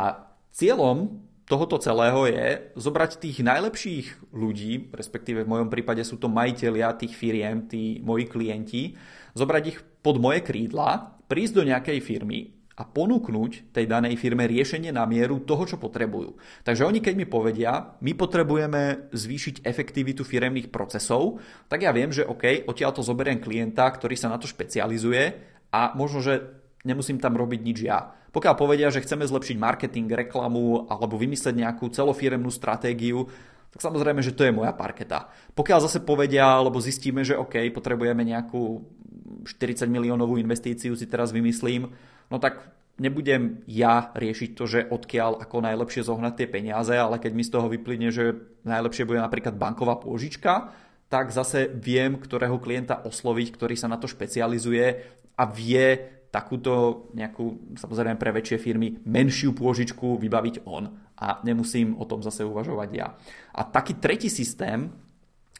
cieľom 0.53 1.25
tohoto 1.50 1.81
celého 1.81 2.29
je 2.29 2.71
zobrať 2.77 3.19
tých 3.19 3.41
najlepších 3.43 4.31
ľudí, 4.31 4.93
respektíve 4.93 5.43
v 5.43 5.51
mojom 5.51 5.69
prípade 5.73 6.05
sú 6.05 6.21
to 6.21 6.31
majiteľia 6.31 6.95
tých 6.95 7.17
firiem, 7.17 7.65
tí 7.67 8.00
moji 8.05 8.29
klienti, 8.29 8.95
zobrať 9.35 9.63
ich 9.67 9.79
pod 10.00 10.21
moje 10.21 10.45
krídla, 10.45 11.17
prísť 11.27 11.53
do 11.59 11.63
nejakej 11.67 12.00
firmy 12.00 12.61
a 12.81 12.83
ponúknuť 12.83 13.69
tej 13.69 13.85
danej 13.85 14.17
firme 14.17 14.50
riešenie 14.50 14.89
na 14.89 15.05
mieru 15.05 15.45
toho, 15.45 15.69
čo 15.69 15.77
potrebujú. 15.77 16.33
Takže 16.65 16.89
oni 16.89 16.97
keď 16.97 17.13
mi 17.13 17.29
povedia, 17.29 17.93
my 18.01 18.17
potrebujeme 18.17 19.13
zvýšiť 19.13 19.61
efektivitu 19.61 20.25
firemných 20.25 20.73
procesov, 20.73 21.38
tak 21.69 21.85
ja 21.85 21.93
viem, 21.93 22.09
že 22.09 22.25
OK, 22.25 22.65
odtiaľ 22.65 22.97
to 22.97 23.05
zoberiem 23.05 23.38
klienta, 23.38 23.85
ktorý 23.85 24.17
sa 24.17 24.33
na 24.33 24.41
to 24.41 24.50
špecializuje 24.50 25.23
a 25.69 25.93
možno, 25.93 26.25
že 26.25 26.41
nemusím 26.81 27.21
tam 27.21 27.38
robiť 27.38 27.61
nič 27.61 27.79
ja 27.85 28.17
pokiaľ 28.31 28.55
povedia, 28.55 28.88
že 28.88 29.03
chceme 29.03 29.27
zlepšiť 29.27 29.59
marketing, 29.59 30.07
reklamu 30.07 30.88
alebo 30.88 31.19
vymyslieť 31.19 31.51
nejakú 31.51 31.91
celofiremnú 31.91 32.47
stratégiu, 32.47 33.27
tak 33.71 33.79
samozrejme, 33.83 34.23
že 34.23 34.35
to 34.35 34.47
je 34.47 34.55
moja 34.55 34.71
parketa. 34.71 35.31
Pokiaľ 35.51 35.79
zase 35.83 36.00
povedia, 36.03 36.47
alebo 36.47 36.79
zistíme, 36.79 37.27
že 37.27 37.35
OK, 37.35 37.59
potrebujeme 37.75 38.23
nejakú 38.23 38.83
40 39.47 39.88
miliónovú 39.88 40.39
investíciu, 40.39 40.95
si 40.95 41.07
teraz 41.07 41.35
vymyslím, 41.35 41.91
no 42.31 42.39
tak 42.39 42.71
nebudem 42.97 43.65
ja 43.67 44.09
riešiť 44.15 44.50
to, 44.55 44.63
že 44.69 44.79
odkiaľ 44.88 45.43
ako 45.43 45.65
najlepšie 45.65 46.07
zohnať 46.07 46.33
tie 46.38 46.47
peniaze, 46.47 46.93
ale 46.93 47.17
keď 47.17 47.31
mi 47.33 47.43
z 47.43 47.53
toho 47.53 47.67
vyplyne, 47.67 48.09
že 48.13 48.38
najlepšie 48.63 49.05
bude 49.05 49.19
napríklad 49.19 49.57
banková 49.57 49.97
pôžička, 49.97 50.71
tak 51.11 51.35
zase 51.35 51.67
viem, 51.67 52.15
ktorého 52.15 52.55
klienta 52.61 53.03
osloviť, 53.03 53.47
ktorý 53.51 53.75
sa 53.75 53.91
na 53.91 54.00
to 54.00 54.07
špecializuje 54.07 54.85
a 55.35 55.43
vie 55.43 56.00
takúto 56.31 57.05
nejakú, 57.11 57.75
samozrejme 57.75 58.15
pre 58.15 58.31
väčšie 58.31 58.55
firmy, 58.55 59.03
menšiu 59.03 59.51
pôžičku 59.51 60.15
vybaviť 60.15 60.63
on 60.63 60.88
a 61.19 61.43
nemusím 61.43 62.00
o 62.00 62.07
tom 62.07 62.23
zase 62.23 62.47
uvažovať 62.47 62.89
ja. 62.95 63.19
A 63.51 63.67
taký 63.67 64.00
tretí 64.00 64.31
systém, 64.31 64.88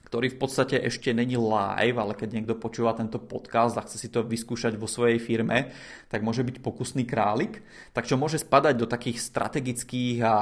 ktorý 0.05 0.27
v 0.36 0.39
podstate 0.43 0.75
ešte 0.75 1.15
není 1.15 1.39
live, 1.39 1.96
ale 1.96 2.20
keď 2.20 2.29
niekto 2.36 2.60
počúva 2.60 2.91
tento 2.91 3.15
podcast 3.15 3.79
a 3.79 3.86
chce 3.88 3.96
si 3.96 4.08
to 4.12 4.27
vyskúšať 4.27 4.75
vo 4.75 4.84
svojej 4.84 5.24
firme, 5.24 5.72
tak 6.12 6.20
môže 6.20 6.43
byť 6.43 6.60
pokusný 6.60 7.08
králik. 7.08 7.63
Tak 7.96 8.12
čo 8.12 8.20
môže 8.20 8.43
spadať 8.43 8.75
do 8.75 8.91
takých 8.91 9.24
strategických 9.24 10.17
a 10.20 10.36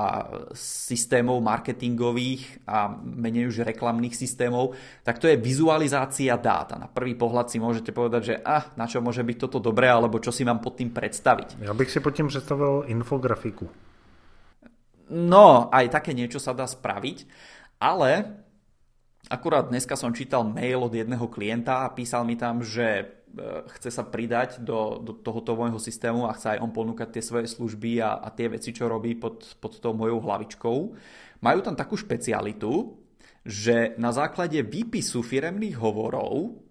systémov 0.58 1.38
marketingových 1.46 2.66
a 2.66 2.90
menej 2.98 3.54
už 3.54 3.62
reklamných 3.62 4.18
systémov, 4.18 4.74
tak 5.06 5.22
to 5.22 5.30
je 5.30 5.38
vizualizácia 5.38 6.34
dát. 6.34 6.74
A 6.74 6.82
na 6.82 6.90
prvý 6.90 7.14
pohľad 7.14 7.54
si 7.54 7.62
môžete 7.62 7.94
povedať, 7.94 8.22
že 8.26 8.36
ah, 8.42 8.74
na 8.74 8.90
čo 8.90 9.06
môže 9.06 9.22
byť 9.22 9.38
toto 9.38 9.62
dobré, 9.62 9.86
alebo 9.86 10.18
čo 10.18 10.34
si 10.34 10.42
mám 10.42 10.66
pod 10.66 10.82
tým 10.82 10.90
predstaviť. 10.90 11.62
Ja 11.62 11.78
bych 11.78 11.94
si 11.94 12.02
pod 12.02 12.18
tým 12.18 12.26
predstavil 12.26 12.90
infografiku. 12.90 13.70
No, 15.10 15.70
aj 15.70 15.94
také 15.94 16.18
niečo 16.18 16.42
sa 16.42 16.58
dá 16.58 16.66
spraviť, 16.66 17.26
ale 17.82 18.42
Akurát 19.30 19.70
dneska 19.70 19.94
som 19.94 20.10
čítal 20.10 20.42
mail 20.42 20.82
od 20.82 20.90
jedného 20.90 21.30
klienta 21.30 21.86
a 21.86 21.94
písal 21.94 22.26
mi 22.26 22.34
tam, 22.34 22.66
že 22.66 22.86
e, 22.98 23.04
chce 23.78 23.94
sa 23.94 24.02
pridať 24.02 24.66
do, 24.66 24.98
do 24.98 25.14
tohoto 25.14 25.54
môjho 25.54 25.78
systému 25.78 26.26
a 26.26 26.34
chce 26.34 26.58
aj 26.58 26.62
on 26.66 26.74
ponúkať 26.74 27.14
tie 27.14 27.22
svoje 27.22 27.46
služby 27.46 28.02
a, 28.02 28.26
a 28.26 28.34
tie 28.34 28.50
veci, 28.50 28.74
čo 28.74 28.90
robí 28.90 29.14
pod, 29.14 29.46
pod 29.62 29.78
tou 29.78 29.94
mojou 29.94 30.26
hlavičkou. 30.26 30.78
Majú 31.46 31.60
tam 31.62 31.78
takú 31.78 31.94
špecialitu, 31.94 32.98
že 33.46 33.94
na 34.02 34.10
základe 34.10 34.66
výpisu 34.66 35.22
firemných 35.22 35.78
hovorov 35.78 36.66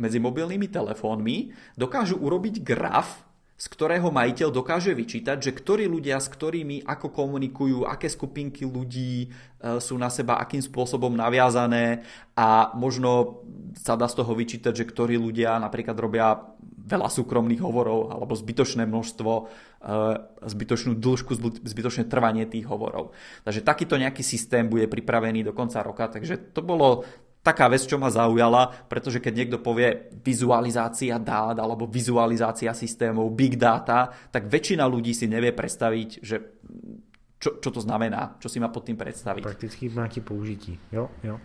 medzi 0.00 0.16
mobilnými 0.16 0.72
telefónmi 0.72 1.52
dokážu 1.76 2.16
urobiť 2.16 2.64
graf 2.64 3.28
z 3.60 3.66
ktorého 3.68 4.08
majiteľ 4.08 4.48
dokáže 4.48 4.96
vyčítať, 4.96 5.36
že 5.36 5.52
ktorí 5.52 5.84
ľudia 5.84 6.16
s 6.16 6.32
ktorými 6.32 6.80
ako 6.80 7.12
komunikujú, 7.12 7.84
aké 7.84 8.08
skupinky 8.08 8.64
ľudí 8.64 9.28
e, 9.28 9.76
sú 9.76 10.00
na 10.00 10.08
seba 10.08 10.40
akým 10.40 10.64
spôsobom 10.64 11.12
naviazané 11.12 12.00
a 12.32 12.72
možno 12.72 13.44
sa 13.76 14.00
dá 14.00 14.08
z 14.08 14.16
toho 14.16 14.32
vyčítať, 14.32 14.72
že 14.72 14.88
ktorí 14.88 15.20
ľudia 15.20 15.60
napríklad 15.60 15.92
robia 15.92 16.40
veľa 16.88 17.12
súkromných 17.12 17.60
hovorov 17.60 18.08
alebo 18.08 18.32
zbytočné 18.32 18.88
množstvo, 18.88 19.32
e, 19.36 19.42
zbytočnú 20.48 20.96
dĺžku, 20.96 21.60
zbytočné 21.60 22.08
trvanie 22.08 22.48
tých 22.48 22.64
hovorov. 22.64 23.12
Takže 23.44 23.60
takýto 23.60 24.00
nejaký 24.00 24.24
systém 24.24 24.72
bude 24.72 24.88
pripravený 24.88 25.44
do 25.44 25.52
konca 25.52 25.84
roka, 25.84 26.08
takže 26.08 26.56
to 26.56 26.64
bolo 26.64 27.04
taká 27.42 27.68
vec, 27.68 27.86
čo 27.88 27.96
ma 27.96 28.12
zaujala, 28.12 28.68
pretože 28.88 29.20
keď 29.20 29.32
niekto 29.34 29.58
povie 29.64 30.12
vizualizácia 30.24 31.16
dát 31.16 31.56
alebo 31.56 31.88
vizualizácia 31.88 32.72
systémov, 32.76 33.32
big 33.32 33.56
data, 33.56 34.12
tak 34.28 34.46
väčšina 34.46 34.84
ľudí 34.84 35.16
si 35.16 35.24
nevie 35.24 35.52
predstaviť, 35.52 36.08
že 36.20 36.36
čo, 37.40 37.56
čo 37.56 37.70
to 37.72 37.80
znamená, 37.80 38.36
čo 38.36 38.52
si 38.52 38.60
má 38.60 38.68
pod 38.68 38.84
tým 38.84 38.96
představit. 38.96 39.42
Prakticky 39.42 39.88
nějaké 39.88 40.20
použití, 40.20 40.78
jo, 40.92 41.08
jo. 41.24 41.40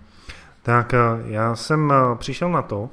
Tak 0.64 0.94
eh, 0.94 1.00
já 1.26 1.56
jsem 1.56 1.92
eh, 1.92 2.16
přišel 2.16 2.50
na 2.50 2.62
to, 2.62 2.90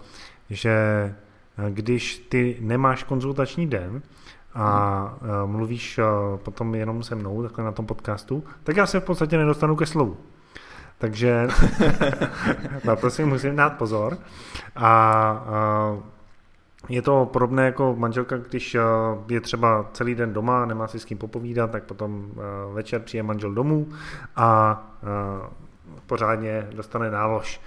že 0.50 0.70
eh, 0.70 1.70
když 1.70 2.18
ty 2.18 2.56
nemáš 2.60 3.02
konzultační 3.02 3.66
den 3.66 4.02
a 4.54 5.18
mluvíš 5.46 6.00
potom 6.36 6.74
jenom 6.74 7.02
se 7.02 7.14
mnou 7.14 7.42
takhle 7.42 7.64
na 7.64 7.72
tom 7.72 7.86
podcastu, 7.86 8.44
tak 8.62 8.76
já 8.76 8.86
se 8.86 9.00
v 9.00 9.04
podstatě 9.04 9.38
nedostanu 9.38 9.76
ke 9.76 9.86
slovu. 9.86 10.16
Takže 11.02 11.48
na 12.84 12.96
to 12.96 13.10
si 13.10 13.24
musím 13.24 13.56
dát 13.56 13.76
pozor. 13.78 14.18
A, 14.76 14.86
a 14.86 15.98
je 16.88 17.02
to 17.02 17.26
podobné 17.32 17.64
jako 17.64 17.94
manželka, 17.98 18.36
když 18.36 18.76
je 19.28 19.40
třeba 19.40 19.90
celý 19.92 20.14
den 20.14 20.32
doma, 20.32 20.66
nemá 20.66 20.86
si 20.88 21.00
s 21.00 21.04
kým 21.04 21.18
popovídat, 21.18 21.70
tak 21.70 21.84
potom 21.84 22.30
večer 22.74 23.00
přijde 23.00 23.22
manžel 23.22 23.52
domů 23.52 23.88
a 24.36 24.82
pořádně 26.06 26.68
dostane 26.74 27.10
nálož. 27.10 27.60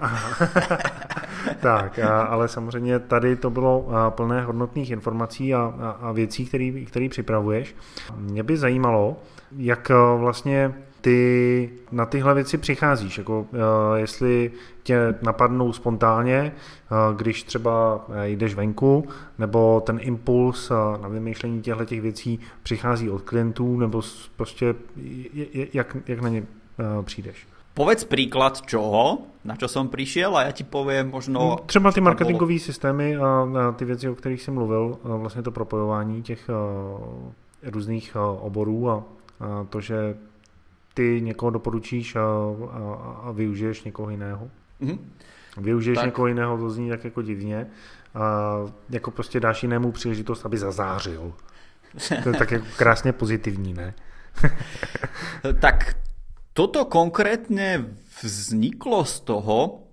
tak, 1.60 1.98
ale 2.28 2.48
samozřejmě 2.48 2.98
tady 2.98 3.36
to 3.36 3.50
bylo 3.50 3.88
plné 4.10 4.42
hodnotných 4.42 4.90
informací 4.90 5.54
a, 5.54 5.74
a, 5.80 5.90
a 5.90 6.12
věcí, 6.12 6.46
které 6.86 7.08
připravuješ. 7.10 7.76
Mě 8.16 8.42
by 8.42 8.56
zajímalo, 8.56 9.16
jak 9.56 9.90
vlastně 10.16 10.74
ty 11.08 11.70
na 11.92 12.06
tyhle 12.06 12.34
věci 12.34 12.58
přicházíš, 12.58 13.18
jako 13.18 13.40
uh, 13.40 13.48
jestli 13.96 14.50
tě 14.82 15.14
napadnou 15.22 15.72
spontánně, 15.72 16.52
uh, 16.52 17.16
když 17.16 17.42
třeba 17.42 18.04
eh, 18.12 18.28
jdeš 18.28 18.54
venku, 18.54 19.08
nebo 19.38 19.80
ten 19.80 19.98
impuls 20.02 20.70
na 21.00 21.08
vymýšlení 21.08 21.62
těchto 21.62 21.84
těch 21.84 22.00
věcí 22.00 22.40
přichází 22.62 23.10
od 23.10 23.22
klientů, 23.22 23.78
nebo 23.78 24.02
prostě 24.36 24.74
jak, 25.72 25.96
jak 26.06 26.20
na 26.20 26.28
ně 26.28 26.42
přijdeš? 27.02 27.46
Povedz 27.74 28.04
príklad 28.04 28.66
čoho, 28.66 29.30
na 29.46 29.54
čo 29.54 29.70
som 29.70 29.86
prišiel 29.86 30.34
a 30.34 30.50
ja 30.50 30.52
ti 30.52 30.66
poviem 30.66 31.14
možno... 31.14 31.38
No, 31.38 31.56
třeba 31.66 31.92
ty 31.92 32.00
marketingové 32.00 32.58
bolo... 32.58 32.66
systémy 32.66 33.16
a, 33.16 33.46
ty 33.76 33.84
věci, 33.84 34.08
o 34.08 34.14
kterých 34.14 34.42
jsem 34.42 34.54
mluvil, 34.54 34.98
vlastně 35.02 35.42
to 35.42 35.50
propojování 35.50 36.22
těch 36.22 36.50
různých 37.62 38.16
oborů 38.40 38.90
a 38.90 39.04
to, 39.70 39.80
že 39.80 40.14
ty 40.98 41.20
někoho 41.22 41.50
doporučíš 41.50 42.16
a, 42.16 42.20
a, 42.70 42.78
a 43.22 43.32
využiješ 43.32 43.82
někoho 43.82 44.10
jiného. 44.10 44.50
Mm-hmm. 44.80 44.98
Využiješ 45.56 45.98
tak. 45.98 46.04
někoho 46.04 46.26
jiného, 46.26 46.58
to 46.58 46.70
zní 46.70 46.88
tak 46.88 47.04
jako 47.04 47.22
divně. 47.22 47.66
A 48.14 48.56
jako 48.90 49.10
prostě 49.10 49.40
dáš 49.40 49.62
jinému 49.62 49.92
příležitost, 49.92 50.46
aby 50.46 50.58
zazářil. 50.58 51.32
To 52.22 52.28
je 52.28 52.34
tak 52.38 52.50
jako 52.50 52.66
krásně 52.76 53.12
pozitivní, 53.12 53.74
ne? 53.74 53.94
tak 55.60 55.96
toto 56.52 56.84
konkrétne 56.84 57.94
vzniklo 58.22 59.04
z 59.06 59.20
toho, 59.20 59.86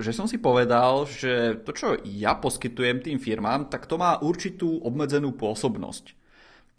že 0.00 0.16
som 0.16 0.24
si 0.24 0.40
povedal, 0.40 1.04
že 1.04 1.60
to, 1.60 1.76
čo 1.76 2.00
ja 2.08 2.40
poskytujem 2.40 3.04
tým 3.04 3.20
firmám, 3.20 3.68
tak 3.68 3.84
to 3.84 4.00
má 4.00 4.16
určitú 4.24 4.80
obmedzenú 4.80 5.36
pôsobnosť. 5.36 6.16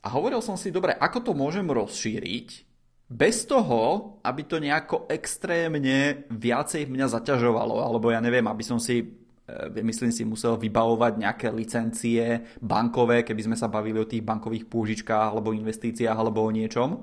A 0.02 0.10
hovoril 0.10 0.42
som 0.42 0.58
si, 0.58 0.74
dobre, 0.74 0.98
ako 0.98 1.22
to 1.22 1.32
môžem 1.38 1.70
rozšíriť, 1.70 2.67
bez 3.08 3.48
toho, 3.48 4.16
aby 4.20 4.44
to 4.44 4.60
nejako 4.60 5.08
extrémne 5.08 6.28
viacej 6.28 6.92
mňa 6.92 7.08
zaťažovalo, 7.08 7.80
alebo 7.80 8.12
ja 8.12 8.20
neviem, 8.20 8.44
aby 8.44 8.64
som 8.68 8.84
si 8.84 9.00
e, 9.00 9.80
myslím 9.80 10.12
si, 10.12 10.28
musel 10.28 10.60
vybavovať 10.60 11.14
nejaké 11.16 11.48
licencie 11.56 12.44
bankové, 12.60 13.24
keby 13.24 13.48
sme 13.48 13.56
sa 13.56 13.72
bavili 13.72 14.04
o 14.04 14.10
tých 14.10 14.28
bankových 14.28 14.68
pôžičkách 14.68 15.32
alebo 15.32 15.56
investíciách 15.56 16.20
alebo 16.20 16.44
o 16.44 16.52
niečom. 16.52 17.00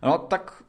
No 0.00 0.12
tak 0.32 0.63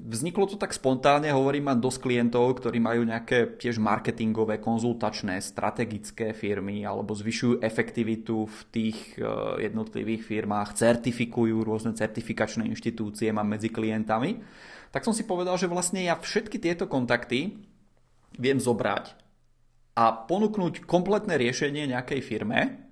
Vzniklo 0.00 0.50
to 0.50 0.58
tak 0.58 0.74
spontánne, 0.74 1.30
hovorím, 1.30 1.70
mám 1.70 1.78
dosť 1.78 2.02
klientov, 2.02 2.58
ktorí 2.58 2.82
majú 2.82 3.06
nejaké 3.06 3.54
tiež 3.54 3.78
marketingové, 3.78 4.58
konzultačné, 4.58 5.38
strategické 5.38 6.34
firmy 6.34 6.82
alebo 6.82 7.14
zvyšujú 7.14 7.62
efektivitu 7.62 8.50
v 8.50 8.58
tých 8.74 8.98
e, 9.14 9.22
jednotlivých 9.70 10.26
firmách, 10.26 10.74
certifikujú 10.74 11.62
rôzne 11.62 11.94
certifikačné 11.94 12.66
inštitúcie, 12.66 13.30
mám 13.30 13.46
medzi 13.46 13.70
klientami. 13.70 14.42
Tak 14.90 15.06
som 15.06 15.14
si 15.14 15.22
povedal, 15.22 15.54
že 15.54 15.70
vlastne 15.70 16.02
ja 16.02 16.18
všetky 16.18 16.58
tieto 16.58 16.90
kontakty 16.90 17.62
viem 18.42 18.58
zobrať 18.58 19.14
a 19.94 20.26
ponúknuť 20.26 20.82
kompletné 20.82 21.38
riešenie 21.38 21.86
nejakej 21.94 22.20
firme, 22.26 22.90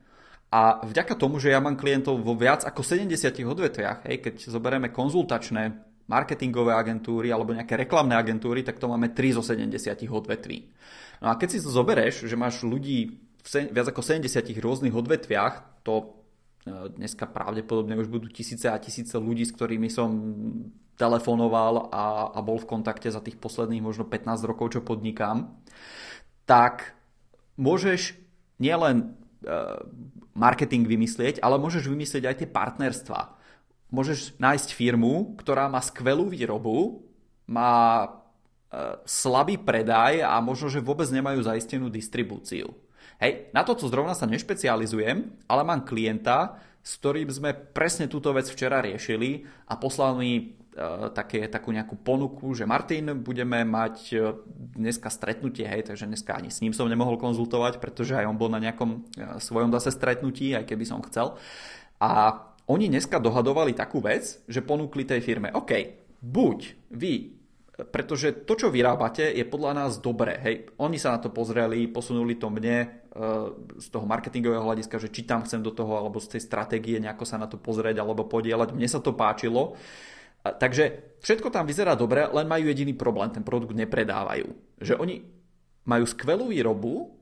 a 0.48 0.80
vďaka 0.80 1.12
tomu, 1.12 1.36
že 1.36 1.52
ja 1.52 1.60
mám 1.60 1.76
klientov 1.76 2.24
vo 2.24 2.32
viac 2.32 2.64
ako 2.64 2.80
70 2.80 3.12
odvetviach, 3.44 4.08
hej, 4.08 4.16
keď 4.24 4.48
zoberieme 4.48 4.88
konzultačné 4.88 5.87
marketingové 6.08 6.72
agentúry 6.72 7.28
alebo 7.28 7.52
nejaké 7.52 7.76
reklamné 7.76 8.16
agentúry, 8.16 8.64
tak 8.64 8.80
to 8.80 8.88
máme 8.88 9.12
3 9.12 9.36
zo 9.36 9.42
70 9.44 10.08
odvetví. 10.08 10.72
No 11.20 11.30
a 11.30 11.36
keď 11.36 11.48
si 11.52 11.58
to 11.60 11.70
zobereš, 11.70 12.24
že 12.24 12.34
máš 12.34 12.64
ľudí 12.64 13.28
v 13.38 13.72
viac 13.72 13.86
ako 13.88 14.02
70 14.04 14.28
rôznych 14.60 14.92
odvetviach, 14.92 15.84
to 15.84 15.94
e, 16.00 16.06
dneska 16.96 17.24
pravdepodobne 17.28 17.96
už 17.96 18.12
budú 18.12 18.28
tisíce 18.28 18.68
a 18.68 18.76
tisíce 18.80 19.16
ľudí, 19.16 19.44
s 19.48 19.54
ktorými 19.56 19.88
som 19.88 20.10
telefonoval 20.98 21.88
a, 21.94 22.34
a 22.34 22.38
bol 22.42 22.58
v 22.58 22.68
kontakte 22.68 23.08
za 23.08 23.22
tých 23.22 23.38
posledných 23.38 23.80
možno 23.80 24.04
15 24.04 24.48
rokov, 24.48 24.74
čo 24.74 24.84
podnikám, 24.84 25.54
tak 26.44 26.98
môžeš 27.56 28.18
nielen 28.58 29.14
e, 29.46 29.54
marketing 30.34 30.84
vymyslieť, 30.84 31.40
ale 31.40 31.62
môžeš 31.62 31.86
vymyslieť 31.86 32.24
aj 32.26 32.36
tie 32.42 32.48
partnerstva. 32.50 33.37
Môžeš 33.88 34.36
nájsť 34.36 34.76
firmu, 34.76 35.36
ktorá 35.40 35.66
má 35.66 35.80
skvelú 35.80 36.28
výrobu, 36.28 37.04
má 37.48 38.04
e, 38.04 38.08
slabý 39.08 39.56
predaj 39.56 40.20
a 40.20 40.36
možno, 40.44 40.68
že 40.68 40.84
vôbec 40.84 41.08
nemajú 41.08 41.40
zaistenú 41.40 41.88
distribúciu. 41.88 42.72
Hej, 43.18 43.50
na 43.50 43.66
to, 43.66 43.74
co 43.74 43.90
zrovna 43.90 44.14
sa 44.14 44.28
nešpecializujem, 44.28 45.48
ale 45.50 45.62
mám 45.64 45.82
klienta, 45.88 46.60
s 46.84 47.00
ktorým 47.00 47.32
sme 47.32 47.50
presne 47.56 48.06
túto 48.06 48.30
vec 48.30 48.46
včera 48.46 48.78
riešili 48.84 49.42
a 49.66 49.74
poslal 49.74 50.14
mi 50.20 50.58
E, 50.78 51.10
také, 51.10 51.50
takú 51.50 51.74
nejakú 51.74 51.98
ponuku, 51.98 52.54
že 52.54 52.62
Martin, 52.62 53.18
budeme 53.18 53.66
mať 53.66 53.96
e, 54.14 54.16
dneska 54.78 55.10
stretnutie, 55.10 55.66
hej, 55.66 55.90
takže 55.90 56.06
dneska 56.06 56.38
ani 56.38 56.54
s 56.54 56.62
ním 56.62 56.70
som 56.70 56.86
nemohol 56.86 57.18
konzultovať, 57.18 57.82
pretože 57.82 58.14
aj 58.14 58.30
on 58.30 58.38
bol 58.38 58.46
na 58.46 58.62
nejakom 58.62 58.90
e, 58.94 58.98
svojom 59.42 59.74
zase 59.74 59.90
stretnutí, 59.90 60.54
aj 60.54 60.70
keby 60.70 60.86
som 60.86 61.02
chcel. 61.02 61.34
A 61.98 62.46
oni 62.68 62.92
dneska 62.92 63.16
dohadovali 63.16 63.72
takú 63.72 64.04
vec, 64.04 64.44
že 64.44 64.60
ponúkli 64.60 65.08
tej 65.08 65.24
firme, 65.24 65.48
OK, 65.52 65.72
buď 66.20 66.58
vy 66.92 67.38
pretože 67.78 68.42
to, 68.42 68.58
čo 68.58 68.74
vyrábate, 68.74 69.30
je 69.30 69.46
podľa 69.46 69.70
nás 69.70 70.02
dobré. 70.02 70.34
Hej. 70.42 70.74
Oni 70.82 70.98
sa 70.98 71.14
na 71.14 71.22
to 71.22 71.30
pozreli, 71.30 71.86
posunuli 71.86 72.34
to 72.34 72.50
mne 72.50 72.90
z 73.78 73.86
toho 73.94 74.02
marketingového 74.02 74.66
hľadiska, 74.66 74.98
že 74.98 75.14
či 75.14 75.22
tam 75.22 75.46
chcem 75.46 75.62
do 75.62 75.70
toho, 75.70 75.94
alebo 75.94 76.18
z 76.18 76.34
tej 76.34 76.42
stratégie 76.42 76.98
nejako 76.98 77.22
sa 77.22 77.38
na 77.38 77.46
to 77.46 77.54
pozrieť, 77.54 78.02
alebo 78.02 78.26
podielať. 78.26 78.74
Mne 78.74 78.88
sa 78.90 78.98
to 78.98 79.14
páčilo. 79.14 79.78
Takže 80.42 81.18
všetko 81.22 81.54
tam 81.54 81.70
vyzerá 81.70 81.94
dobre, 81.94 82.26
len 82.26 82.50
majú 82.50 82.66
jediný 82.66 82.98
problém, 82.98 83.30
ten 83.30 83.46
produkt 83.46 83.78
nepredávajú. 83.78 84.82
Že 84.82 84.98
oni 84.98 85.22
majú 85.86 86.02
skvelú 86.02 86.50
výrobu, 86.50 87.14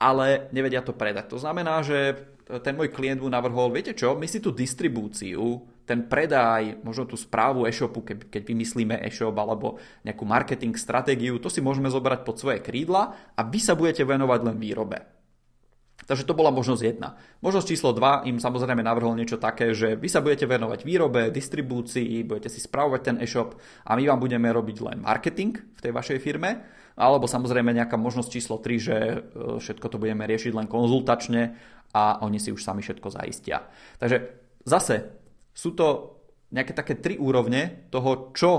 ale 0.00 0.48
nevedia 0.56 0.80
to 0.80 0.96
predať. 0.96 1.28
To 1.28 1.36
znamená, 1.36 1.84
že 1.84 2.16
ten 2.58 2.74
môj 2.74 2.90
klient 2.90 3.22
mu 3.22 3.30
navrhol, 3.30 3.70
viete 3.70 3.94
čo, 3.94 4.18
my 4.18 4.26
si 4.26 4.42
tú 4.42 4.50
distribúciu, 4.50 5.62
ten 5.86 6.10
predaj, 6.10 6.82
možno 6.82 7.06
tú 7.06 7.14
správu 7.14 7.70
e-shopu, 7.70 8.02
keď 8.02 8.42
vymyslíme 8.42 8.98
e-shop 9.06 9.34
alebo 9.38 9.78
nejakú 10.02 10.26
marketing 10.26 10.74
stratégiu, 10.74 11.38
to 11.38 11.46
si 11.46 11.62
môžeme 11.62 11.86
zobrať 11.86 12.26
pod 12.26 12.38
svoje 12.38 12.58
krídla 12.58 13.14
a 13.34 13.40
vy 13.46 13.58
sa 13.62 13.78
budete 13.78 14.02
venovať 14.02 14.40
len 14.46 14.58
výrobe. 14.58 15.20
Takže 16.10 16.26
to 16.26 16.34
bola 16.34 16.50
možnosť 16.50 16.82
jedna. 16.82 17.14
Možnosť 17.38 17.70
číslo 17.70 17.94
2 17.94 18.26
im 18.26 18.42
samozrejme 18.42 18.82
navrhol 18.82 19.14
niečo 19.14 19.38
také, 19.38 19.70
že 19.70 19.94
vy 19.94 20.10
sa 20.10 20.18
budete 20.18 20.42
venovať 20.42 20.82
výrobe, 20.82 21.30
distribúcii, 21.30 22.26
budete 22.26 22.50
si 22.50 22.58
spravovať 22.58 23.00
ten 23.06 23.16
e-shop 23.22 23.54
a 23.86 23.94
my 23.94 24.10
vám 24.10 24.18
budeme 24.18 24.50
robiť 24.50 24.76
len 24.82 24.98
marketing 25.06 25.54
v 25.54 25.80
tej 25.80 25.92
vašej 25.94 26.18
firme, 26.18 26.66
alebo 26.98 27.30
samozrejme 27.30 27.70
nejaká 27.78 27.94
možnosť 27.94 28.30
číslo 28.32 28.58
3, 28.58 28.76
že 28.76 28.96
e, 28.98 29.16
všetko 29.62 29.86
to 29.86 30.00
budeme 30.02 30.26
riešiť 30.26 30.50
len 30.50 30.66
konzultačne 30.66 31.54
a 31.94 32.22
oni 32.22 32.38
si 32.38 32.54
už 32.54 32.62
sami 32.62 32.82
všetko 32.82 33.08
zaistia. 33.10 33.66
Takže 33.98 34.16
zase 34.62 35.10
sú 35.50 35.74
to 35.74 36.16
nejaké 36.50 36.74
také 36.74 36.98
tri 36.98 37.14
úrovne 37.18 37.90
toho, 37.90 38.34
čo 38.34 38.50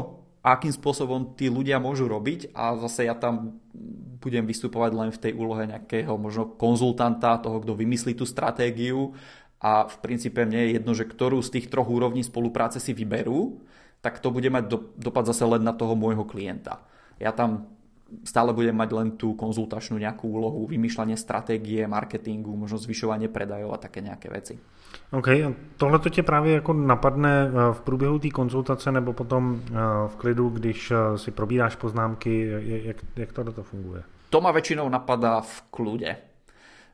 akým 0.42 0.74
spôsobom 0.74 1.38
tí 1.38 1.54
ľudia 1.54 1.78
môžu 1.78 2.10
robiť 2.10 2.56
a 2.58 2.74
zase 2.82 3.06
ja 3.06 3.14
tam 3.14 3.62
budem 4.22 4.46
vystupovať 4.46 4.92
len 4.94 5.10
v 5.14 5.22
tej 5.22 5.34
úlohe 5.38 5.70
nejakého 5.70 6.14
možno 6.18 6.58
konzultanta, 6.58 7.42
toho, 7.42 7.62
kto 7.62 7.78
vymyslí 7.78 8.18
tú 8.18 8.26
stratégiu 8.26 9.14
a 9.62 9.86
v 9.86 9.96
princípe 10.02 10.42
mne 10.42 10.66
je 10.66 10.70
jedno, 10.82 10.92
že 10.98 11.06
ktorú 11.06 11.46
z 11.46 11.58
tých 11.58 11.70
troch 11.70 11.86
úrovní 11.86 12.26
spolupráce 12.26 12.82
si 12.82 12.98
vyberú, 12.98 13.62
tak 14.02 14.18
to 14.18 14.34
bude 14.34 14.50
mať 14.50 14.66
do, 14.66 14.78
dopad 14.98 15.30
zase 15.30 15.46
len 15.46 15.62
na 15.62 15.78
toho 15.78 15.94
môjho 15.94 16.26
klienta. 16.26 16.82
Ja 17.22 17.30
tam 17.30 17.70
stále 18.24 18.54
budem 18.54 18.76
mať 18.76 18.90
len 18.92 19.08
tú 19.18 19.34
konzultačnú 19.34 19.98
nejakú 19.98 20.28
úlohu, 20.28 20.68
vymýšľanie 20.68 21.18
stratégie, 21.18 21.88
marketingu, 21.88 22.54
možno 22.54 22.78
zvyšovanie 22.78 23.32
predajov 23.32 23.74
a 23.74 23.82
také 23.82 24.02
nejaké 24.02 24.30
veci. 24.30 24.56
OK, 25.12 25.28
tohle 25.78 26.00
to 26.00 26.10
tě 26.10 26.24
právě 26.24 26.54
jako 26.54 26.74
napadne 26.74 27.48
eh, 27.48 27.74
v 27.74 27.82
průběhu 27.82 28.20
té 28.20 28.30
konzultace 28.30 28.92
nebo 28.92 29.14
potom 29.14 29.62
eh, 29.62 29.74
v 30.08 30.16
klidu, 30.16 30.50
když 30.50 30.92
eh, 30.92 31.18
si 31.18 31.32
probíráš 31.32 31.76
poznámky, 31.76 32.52
jak, 32.66 32.98
jak 33.16 33.34
to 33.34 33.52
to 33.52 33.64
funguje? 33.64 34.04
To 34.32 34.40
ma 34.40 34.56
väčšinou 34.56 34.88
napadá 34.88 35.44
v 35.44 35.56
kľude. 35.76 36.12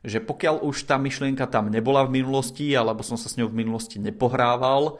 Že 0.02 0.26
pokiaľ 0.26 0.66
už 0.66 0.90
tá 0.90 0.98
myšlienka 0.98 1.46
tam 1.46 1.70
nebola 1.70 2.02
v 2.02 2.18
minulosti, 2.18 2.74
alebo 2.74 3.06
som 3.06 3.14
sa 3.14 3.30
s 3.30 3.38
ňou 3.38 3.46
v 3.46 3.62
minulosti 3.62 4.02
nepohrával, 4.02 4.98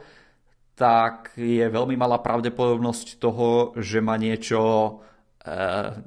tak 0.79 1.35
je 1.35 1.67
veľmi 1.67 1.99
malá 1.99 2.23
pravdepodobnosť 2.23 3.19
toho, 3.19 3.75
že 3.75 3.99
ma 3.99 4.15
niečo 4.15 4.59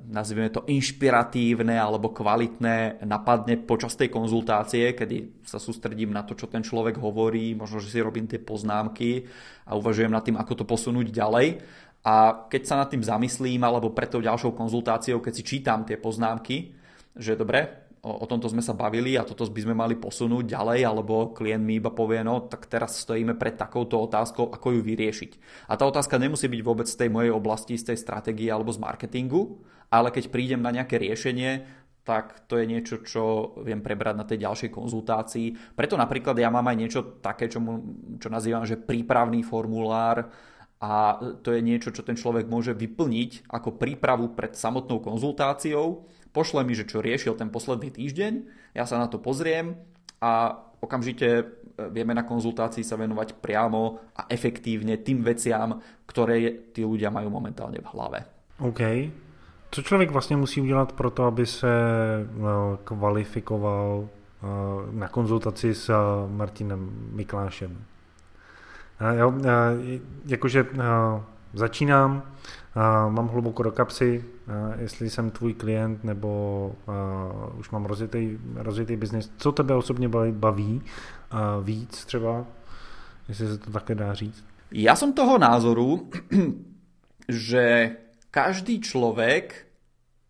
nazvime 0.07 0.55
to 0.55 0.63
inšpiratívne 0.71 1.75
alebo 1.75 2.15
kvalitné 2.15 3.03
napadne 3.03 3.59
počas 3.59 3.99
tej 3.99 4.13
konzultácie, 4.13 4.95
kedy 4.95 5.43
sa 5.43 5.59
sústredím 5.59 6.15
na 6.15 6.23
to, 6.23 6.39
čo 6.39 6.47
ten 6.47 6.63
človek 6.63 7.01
hovorí, 7.03 7.57
možno, 7.59 7.83
že 7.83 7.91
si 7.91 7.99
robím 7.99 8.31
tie 8.31 8.39
poznámky 8.39 9.27
a 9.67 9.75
uvažujem 9.75 10.13
nad 10.13 10.23
tým, 10.23 10.39
ako 10.39 10.63
to 10.63 10.65
posunúť 10.69 11.11
ďalej. 11.11 11.59
A 12.03 12.47
keď 12.51 12.63
sa 12.67 12.79
nad 12.83 12.91
tým 12.91 13.03
zamyslím, 13.03 13.63
alebo 13.63 13.95
pred 13.95 14.11
tou 14.11 14.23
ďalšou 14.23 14.55
konzultáciou, 14.55 15.23
keď 15.23 15.33
si 15.35 15.43
čítam 15.43 15.87
tie 15.87 15.99
poznámky, 15.99 16.75
že 17.15 17.39
dobre, 17.39 17.82
o, 18.03 18.27
tomto 18.27 18.51
sme 18.51 18.61
sa 18.61 18.75
bavili 18.75 19.15
a 19.15 19.23
toto 19.23 19.47
by 19.47 19.63
sme 19.63 19.75
mali 19.79 19.95
posunúť 19.95 20.51
ďalej, 20.51 20.81
alebo 20.83 21.31
klient 21.31 21.63
mi 21.63 21.79
iba 21.79 21.95
povie, 21.95 22.27
no 22.27 22.45
tak 22.51 22.67
teraz 22.67 22.99
stojíme 23.07 23.39
pred 23.39 23.55
takouto 23.55 24.03
otázkou, 24.03 24.51
ako 24.51 24.79
ju 24.79 24.81
vyriešiť. 24.83 25.31
A 25.71 25.79
tá 25.79 25.87
otázka 25.87 26.19
nemusí 26.19 26.51
byť 26.51 26.63
vôbec 26.67 26.91
z 26.91 26.99
tej 26.99 27.09
mojej 27.15 27.33
oblasti, 27.33 27.79
z 27.79 27.95
tej 27.95 27.99
stratégie 28.03 28.51
alebo 28.51 28.75
z 28.75 28.83
marketingu, 28.83 29.63
ale 29.89 30.11
keď 30.11 30.35
prídem 30.35 30.61
na 30.61 30.75
nejaké 30.75 30.99
riešenie, 30.99 31.83
tak 32.03 32.51
to 32.51 32.59
je 32.59 32.67
niečo, 32.67 33.07
čo 33.07 33.55
viem 33.63 33.79
prebrať 33.79 34.15
na 34.19 34.27
tej 34.27 34.43
ďalšej 34.43 34.75
konzultácii. 34.75 35.79
Preto 35.79 35.95
napríklad 35.95 36.35
ja 36.35 36.51
mám 36.51 36.67
aj 36.67 36.77
niečo 36.77 37.01
také, 37.23 37.47
čo, 37.47 37.63
mu, 37.63 37.79
čo 38.19 38.27
nazývam, 38.27 38.67
že 38.67 38.75
prípravný 38.75 39.47
formulár, 39.47 40.27
a 40.83 41.15
to 41.47 41.55
je 41.55 41.63
niečo, 41.63 41.95
čo 41.95 42.03
ten 42.03 42.19
človek 42.19 42.51
môže 42.51 42.75
vyplniť 42.75 43.47
ako 43.47 43.79
prípravu 43.79 44.35
pred 44.35 44.59
samotnou 44.59 44.99
konzultáciou 44.99 46.11
pošle 46.33 46.65
mi, 46.65 46.75
že 46.75 46.89
čo 46.89 47.05
riešil 47.05 47.37
ten 47.37 47.53
posledný 47.53 47.93
týždeň, 47.93 48.33
ja 48.75 48.85
sa 48.89 48.99
na 48.99 49.07
to 49.07 49.21
pozriem 49.21 49.77
a 50.21 50.57
okamžite 50.81 51.29
e, 51.29 51.45
vieme 51.93 52.17
na 52.17 52.27
konzultácii 52.27 52.83
sa 52.85 52.97
venovať 52.97 53.39
priamo 53.39 54.01
a 54.17 54.27
efektívne 54.33 54.99
tým 55.01 55.23
veciam, 55.23 55.79
ktoré 56.09 56.73
tí 56.73 56.83
ľudia 56.83 57.13
majú 57.13 57.31
momentálne 57.31 57.79
v 57.79 57.91
hlave. 57.95 58.19
OK. 58.59 58.81
Co 59.71 59.83
člověk 59.83 60.11
vlastně 60.11 60.37
musí 60.37 60.61
udělat 60.61 60.93
pro 60.93 61.11
to, 61.11 61.25
aby 61.25 61.47
se 61.47 61.69
e, 61.69 62.27
kvalifikoval 62.85 64.05
e, 64.05 64.07
na 64.97 65.09
konzultaci 65.09 65.75
s 65.75 65.91
Martinem 66.29 66.91
Miklášem? 67.13 67.85
Jo, 69.19 69.35
jakože 70.27 70.67
začínám, 71.55 72.23
mám 73.09 73.29
hluboko 73.29 73.63
do 73.63 73.73
kapsy, 73.73 74.25
jestli 74.79 75.11
jsem 75.11 75.31
tvůj 75.31 75.55
klient 75.55 76.05
nebo 76.05 76.73
už 77.59 77.71
mám 77.71 77.85
rozjetý, 77.85 78.39
rozjetý 78.55 78.97
biznis. 78.97 79.33
Co 79.37 79.53
tebe 79.53 79.75
osobně 79.75 80.09
baví 80.31 80.83
víc 81.63 82.05
třeba, 82.05 82.45
jestli 83.29 83.47
se 83.47 83.59
to 83.59 83.71
také 83.71 83.95
dá 83.95 84.15
říct? 84.15 84.45
Ja 84.73 84.97
som 84.97 85.13
toho 85.13 85.37
názoru, 85.37 86.09
že 87.29 87.93
každý 88.33 88.81
človek, 88.81 89.69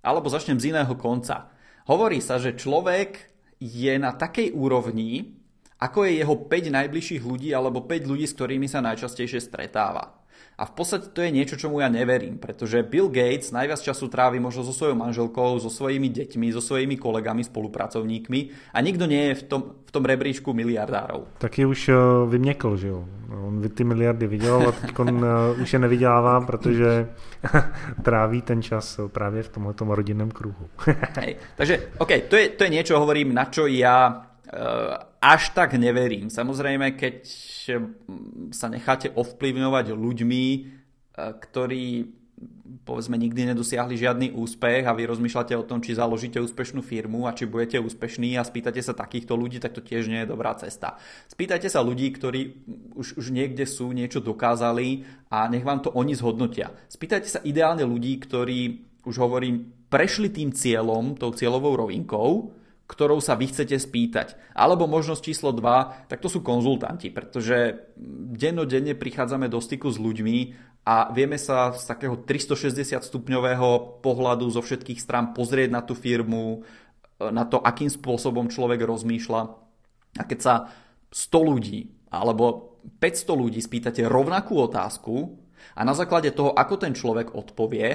alebo 0.02 0.26
začnem 0.26 0.58
z 0.58 0.74
iného 0.74 0.94
konca, 0.98 1.46
hovorí 1.87 2.18
sa, 2.18 2.42
že 2.42 2.58
človek 2.58 3.22
je 3.62 3.94
na 4.02 4.11
takej 4.18 4.50
úrovni, 4.50 5.38
ako 5.78 6.11
je 6.11 6.18
jeho 6.18 6.35
5 6.35 6.74
najbližších 6.74 7.22
ľudí 7.22 7.54
alebo 7.54 7.87
5 7.87 8.11
ľudí, 8.11 8.26
s 8.26 8.35
ktorými 8.35 8.66
sa 8.66 8.82
najčastejšie 8.82 9.38
stretáva. 9.38 10.21
A 10.62 10.64
v 10.70 10.79
podstate 10.79 11.11
to 11.11 11.27
je 11.27 11.35
niečo, 11.35 11.59
čomu 11.59 11.83
ja 11.83 11.90
neverím, 11.90 12.38
pretože 12.38 12.87
Bill 12.87 13.11
Gates 13.11 13.51
najviac 13.51 13.83
času 13.83 14.07
trávi 14.07 14.38
možno 14.38 14.62
so 14.62 14.70
svojou 14.70 14.94
manželkou, 14.94 15.59
so 15.59 15.66
svojimi 15.66 16.07
deťmi, 16.07 16.55
so 16.55 16.62
svojimi 16.62 16.94
kolegami, 16.94 17.42
spolupracovníkmi 17.42 18.70
a 18.70 18.79
nikto 18.79 19.11
nie 19.11 19.35
je 19.35 19.42
v 19.42 19.44
tom, 19.51 19.61
v 19.83 19.90
tom 19.90 20.07
rebríčku 20.07 20.55
miliardárov. 20.55 21.27
Taky 21.42 21.66
už 21.66 21.90
uh, 21.90 21.96
vyměkl, 22.31 22.77
že 22.79 22.88
jo? 22.94 23.03
On 23.33 23.59
ty 23.75 23.85
miliardy 23.85 24.27
viděl 24.27 24.68
a 24.68 24.72
teď 24.72 24.98
on 24.98 25.11
uh, 25.11 25.62
už 25.62 25.72
je 25.72 25.79
nevydělává, 25.79 26.40
protože 26.40 27.09
tráví 28.03 28.42
ten 28.42 28.62
čas 28.62 29.01
právě 29.07 29.42
v 29.42 29.48
tomto 29.48 29.94
rodinném 29.94 30.31
kruhu. 30.31 30.70
Hej, 31.18 31.37
takže, 31.57 31.90
OK, 31.98 32.09
to 32.29 32.37
je, 32.37 32.48
to 32.48 32.64
je 32.64 32.70
niečo, 32.70 33.03
hovorím, 33.03 33.35
na 33.35 33.51
čo 33.51 33.66
ja 33.66 34.14
uh, 34.14 35.12
až 35.22 35.54
tak 35.54 35.78
neverím. 35.78 36.26
Samozrejme, 36.26 36.98
keď 36.98 37.22
sa 38.50 38.66
necháte 38.66 39.14
ovplyvňovať 39.14 39.94
ľuďmi 39.94 40.44
ktorí 41.16 42.08
povedzme 42.82 43.14
nikdy 43.14 43.54
nedosiahli 43.54 43.94
žiadny 43.94 44.35
úspech 44.35 44.82
a 44.82 44.96
vy 44.96 45.06
rozmýšľate 45.06 45.54
o 45.54 45.62
tom, 45.62 45.78
či 45.78 45.94
založíte 45.94 46.42
úspešnú 46.42 46.82
firmu 46.82 47.30
a 47.30 47.37
či 47.37 47.46
budete 47.46 47.78
úspešní 47.78 48.35
a 48.35 48.42
spýtate 48.42 48.82
sa 48.82 48.96
takýchto 48.96 49.38
ľudí, 49.38 49.62
tak 49.62 49.76
to 49.76 49.85
tiež 49.85 50.11
nie 50.11 50.24
je 50.24 50.32
dobrá 50.32 50.50
cesta. 50.58 50.98
Spýtajte 51.30 51.70
sa 51.70 51.85
ľudí, 51.85 52.11
ktorí 52.11 52.66
už, 52.98 53.20
už 53.20 53.30
niekde 53.30 53.62
sú, 53.68 53.94
niečo 53.94 54.18
dokázali 54.18 55.06
a 55.30 55.46
nech 55.46 55.62
vám 55.62 55.87
to 55.87 55.94
oni 55.94 56.18
zhodnotia. 56.18 56.74
Spýtajte 56.90 57.28
sa 57.30 57.44
ideálne 57.46 57.87
ľudí, 57.87 58.18
ktorí, 58.18 58.82
už 59.06 59.16
hovorím, 59.22 59.87
prešli 59.87 60.32
tým 60.32 60.50
cieľom, 60.50 61.14
tou 61.14 61.30
cieľovou 61.30 61.78
rovinkou, 61.78 62.56
ktorou 62.86 63.22
sa 63.24 63.38
vy 63.38 63.48
chcete 63.48 63.78
spýtať. 63.78 64.36
Alebo 64.52 64.84
možnosť 64.90 65.22
číslo 65.22 65.50
2, 65.54 66.10
tak 66.12 66.18
to 66.20 66.28
sú 66.28 66.44
konzultanti, 66.44 67.08
pretože 67.08 67.88
dennodenne 68.36 68.92
prichádzame 68.92 69.48
do 69.48 69.62
styku 69.62 69.88
s 69.88 69.96
ľuďmi 69.96 70.36
a 70.82 71.14
vieme 71.14 71.38
sa 71.38 71.70
z 71.72 71.82
takého 71.86 72.18
360 72.20 72.98
stupňového 73.06 74.02
pohľadu 74.02 74.50
zo 74.50 74.60
všetkých 74.60 74.98
strán 74.98 75.30
pozrieť 75.30 75.70
na 75.70 75.80
tú 75.86 75.94
firmu, 75.94 76.66
e, 77.22 77.30
na 77.30 77.46
to, 77.46 77.62
akým 77.62 77.86
spôsobom 77.86 78.50
človek 78.50 78.82
rozmýšľa. 78.82 79.40
A 80.18 80.22
keď 80.26 80.38
sa 80.42 80.54
100 81.14 81.48
ľudí 81.48 81.80
alebo 82.10 82.76
500 82.98 83.32
ľudí 83.38 83.60
spýtate 83.62 84.02
rovnakú 84.04 84.58
otázku 84.58 85.38
a 85.78 85.86
na 85.86 85.94
základe 85.94 86.34
toho, 86.34 86.50
ako 86.50 86.74
ten 86.82 86.92
človek 86.92 87.32
odpovie, 87.32 87.88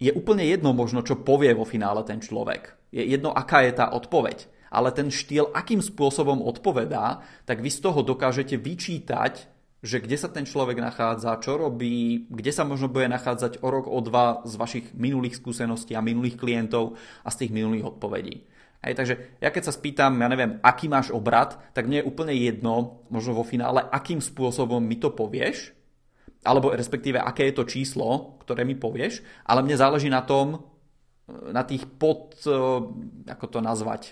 je 0.00 0.10
úplne 0.16 0.48
jedno 0.48 0.72
možno, 0.72 1.04
čo 1.04 1.20
povie 1.20 1.52
vo 1.52 1.68
finále 1.68 2.00
ten 2.08 2.24
človek. 2.24 2.90
Je 2.90 3.04
jedno, 3.04 3.36
aká 3.36 3.62
je 3.68 3.76
tá 3.76 3.92
odpoveď. 3.92 4.48
Ale 4.72 4.94
ten 4.96 5.12
štýl, 5.12 5.52
akým 5.52 5.84
spôsobom 5.84 6.40
odpovedá, 6.40 7.20
tak 7.44 7.60
vy 7.60 7.68
z 7.68 7.78
toho 7.84 8.00
dokážete 8.00 8.56
vyčítať 8.56 9.60
že 9.80 10.00
kde 10.00 10.16
sa 10.20 10.28
ten 10.28 10.44
človek 10.44 10.76
nachádza, 10.76 11.40
čo 11.40 11.56
robí, 11.56 12.28
kde 12.28 12.52
sa 12.52 12.68
možno 12.68 12.92
bude 12.92 13.08
nachádzať 13.08 13.64
o 13.64 13.68
rok, 13.72 13.88
o 13.88 14.00
dva 14.04 14.44
z 14.44 14.54
vašich 14.60 14.86
minulých 14.92 15.40
skúseností 15.40 15.96
a 15.96 16.04
minulých 16.04 16.36
klientov 16.36 17.00
a 17.24 17.32
z 17.32 17.44
tých 17.44 17.52
minulých 17.56 17.96
odpovedí. 17.96 18.44
Hej, 18.80 18.96
takže 18.96 19.14
ja 19.40 19.52
keď 19.52 19.62
sa 19.68 19.76
spýtam, 19.76 20.20
ja 20.20 20.28
neviem, 20.28 20.56
aký 20.64 20.88
máš 20.88 21.12
obrad, 21.12 21.60
tak 21.76 21.84
mne 21.84 22.00
je 22.00 22.08
úplne 22.08 22.32
jedno, 22.32 23.04
možno 23.12 23.36
vo 23.36 23.44
finále, 23.44 23.84
akým 23.88 24.24
spôsobom 24.24 24.80
mi 24.80 24.96
to 24.96 25.12
povieš, 25.12 25.76
alebo 26.44 26.72
respektíve 26.72 27.20
aké 27.20 27.52
je 27.52 27.54
to 27.60 27.68
číslo, 27.68 28.40
ktoré 28.44 28.64
mi 28.64 28.78
povieš, 28.78 29.20
ale 29.44 29.60
mne 29.60 29.76
záleží 29.76 30.08
na 30.08 30.24
tom, 30.24 30.64
na 31.28 31.62
tých 31.62 31.86
pod, 31.86 32.36
eh, 32.44 32.52
ako 33.30 33.46
to 33.46 33.60
nazvať, 33.60 34.02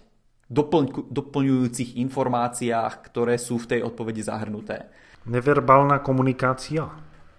doplňujúcich 0.48 2.00
informáciách, 2.00 3.04
ktoré 3.04 3.36
sú 3.36 3.60
v 3.60 3.68
tej 3.76 3.80
odpovedi 3.84 4.24
zahrnuté. 4.24 4.88
Neverbálna 5.28 6.00
komunikácia? 6.00 6.88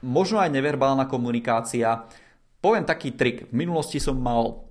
Možno 0.06 0.38
aj 0.38 0.54
neverbálna 0.54 1.10
komunikácia. 1.10 2.06
Poviem 2.62 2.86
taký 2.86 3.18
trik. 3.18 3.50
V 3.50 3.56
minulosti 3.58 3.98
som 3.98 4.14
mal 4.22 4.62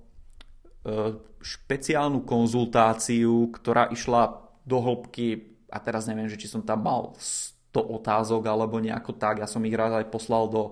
e, 0.87 1.19
špeciálnu 1.43 2.23
konzultáciu, 2.23 3.51
ktorá 3.51 3.91
išla 3.91 4.39
do 4.63 4.79
hĺbky 4.79 5.59
a 5.67 5.77
teraz 5.83 6.07
neviem, 6.07 6.31
že 6.31 6.39
či 6.39 6.47
som 6.47 6.63
tam 6.63 6.87
mal 6.87 7.11
100 7.19 7.58
otázok 7.77 8.49
alebo 8.49 8.81
nejako 8.81 9.13
tak. 9.13 9.45
Ja 9.45 9.47
som 9.49 9.61
ich 9.65 9.77
raz 9.77 9.93
aj 9.93 10.09
poslal 10.09 10.49
do 10.49 10.61
e, 10.65 10.71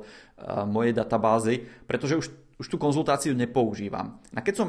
mojej 0.66 0.98
databázy, 0.98 1.62
pretože 1.86 2.18
už, 2.18 2.26
už 2.58 2.66
tú 2.66 2.78
konzultáciu 2.82 3.38
nepoužívam. 3.38 4.18
A 4.34 4.42
keď 4.42 4.56
som 4.58 4.68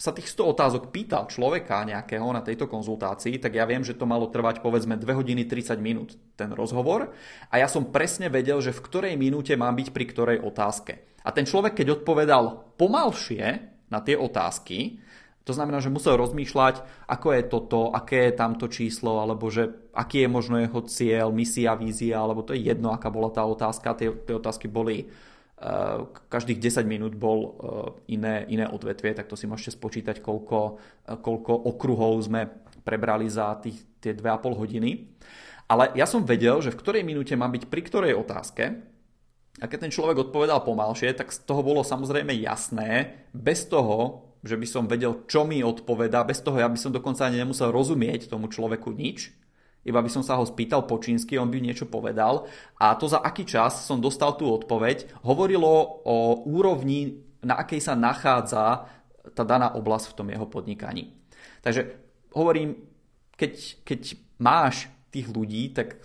sa 0.00 0.16
tých 0.16 0.32
100 0.32 0.56
otázok 0.56 0.82
pýtal 0.88 1.28
človeka 1.28 1.84
nejakého 1.84 2.24
na 2.32 2.40
tejto 2.40 2.64
konzultácii, 2.72 3.36
tak 3.36 3.52
ja 3.52 3.68
viem, 3.68 3.84
že 3.84 3.92
to 3.92 4.08
malo 4.08 4.32
trvať 4.32 4.64
povedzme 4.64 4.96
2 4.96 5.04
hodiny 5.12 5.44
30 5.44 5.76
minút 5.76 6.16
ten 6.40 6.48
rozhovor 6.56 7.12
a 7.52 7.54
ja 7.60 7.68
som 7.68 7.92
presne 7.92 8.32
vedel, 8.32 8.64
že 8.64 8.72
v 8.72 8.80
ktorej 8.80 9.14
minúte 9.20 9.52
mám 9.60 9.76
byť 9.76 9.88
pri 9.92 10.04
ktorej 10.08 10.38
otázke. 10.40 11.20
A 11.20 11.36
ten 11.36 11.44
človek, 11.44 11.76
keď 11.76 12.00
odpovedal 12.00 12.76
pomalšie 12.80 13.44
na 13.92 14.00
tie 14.00 14.16
otázky, 14.16 15.04
to 15.44 15.52
znamená, 15.56 15.80
že 15.80 15.90
musel 15.90 16.20
rozmýšľať, 16.20 17.08
ako 17.08 17.28
je 17.32 17.42
toto, 17.48 17.80
aké 17.90 18.28
je 18.28 18.36
tamto 18.36 18.66
číslo, 18.68 19.24
alebo 19.24 19.48
že 19.48 19.72
aký 19.96 20.24
je 20.24 20.28
možno 20.28 20.60
jeho 20.60 20.80
cieľ, 20.84 21.28
misia, 21.32 21.74
vízia, 21.74 22.20
alebo 22.20 22.44
to 22.44 22.52
je 22.52 22.70
jedno, 22.70 22.92
aká 22.92 23.08
bola 23.08 23.32
tá 23.32 23.42
otázka. 23.42 23.96
Tie, 23.96 24.12
tie 24.12 24.34
otázky 24.36 24.68
boli 24.68 25.08
Eh, 25.60 25.98
každých 26.32 26.56
10 26.56 26.88
minút 26.88 27.12
bol 27.12 27.38
eh, 27.44 28.16
iné, 28.16 28.48
iné 28.48 28.64
odvetvie, 28.64 29.12
tak 29.12 29.28
to 29.28 29.36
si 29.36 29.44
môžete 29.44 29.76
spočítať, 29.76 30.24
koľko, 30.24 30.80
eh, 31.04 31.20
koľko 31.20 31.52
okruhov 31.52 32.16
sme 32.24 32.48
prebrali 32.80 33.28
za 33.28 33.60
tých, 33.60 33.76
tie 34.00 34.16
2,5 34.16 34.56
hodiny. 34.56 35.12
Ale 35.68 35.92
ja 35.92 36.08
som 36.08 36.24
vedel, 36.24 36.64
že 36.64 36.72
v 36.72 36.80
ktorej 36.80 37.02
minúte 37.04 37.36
mám 37.36 37.52
byť 37.52 37.68
pri 37.68 37.82
ktorej 37.84 38.16
otázke 38.16 38.64
a 39.60 39.64
keď 39.68 39.78
ten 39.84 39.92
človek 39.92 40.32
odpovedal 40.32 40.64
pomalšie, 40.64 41.12
tak 41.12 41.28
z 41.28 41.44
toho 41.44 41.60
bolo 41.60 41.84
samozrejme 41.84 42.32
jasné, 42.40 43.20
bez 43.36 43.68
toho, 43.68 44.29
že 44.40 44.56
by 44.56 44.66
som 44.66 44.88
vedel, 44.88 45.24
čo 45.28 45.44
mi 45.44 45.60
odpoveda, 45.60 46.24
bez 46.24 46.40
toho, 46.40 46.56
ja 46.56 46.68
by 46.68 46.78
som 46.80 46.92
dokonca 46.92 47.28
ani 47.28 47.40
nemusel 47.40 47.68
rozumieť 47.68 48.32
tomu 48.32 48.48
človeku 48.48 48.92
nič, 48.92 49.32
iba 49.80 50.00
by 50.04 50.10
som 50.12 50.20
sa 50.20 50.36
ho 50.36 50.44
spýtal 50.44 50.84
po 50.84 51.00
čínsky, 51.00 51.40
on 51.40 51.48
by 51.48 51.56
niečo 51.56 51.88
povedal 51.88 52.44
a 52.76 52.92
to 53.00 53.08
za 53.08 53.24
aký 53.24 53.48
čas 53.48 53.88
som 53.88 53.96
dostal 53.96 54.36
tú 54.36 54.52
odpoveď, 54.52 55.24
hovorilo 55.24 56.04
o 56.04 56.44
úrovni, 56.44 57.24
na 57.40 57.56
akej 57.56 57.80
sa 57.80 57.96
nachádza 57.96 58.84
tá 59.32 59.42
daná 59.44 59.72
oblasť 59.72 60.12
v 60.12 60.16
tom 60.16 60.28
jeho 60.28 60.44
podnikaní. 60.44 61.16
Takže 61.64 61.96
hovorím, 62.36 62.76
keď, 63.40 63.84
keď 63.84 64.00
máš 64.36 64.92
tých 65.08 65.32
ľudí, 65.32 65.72
tak 65.72 65.96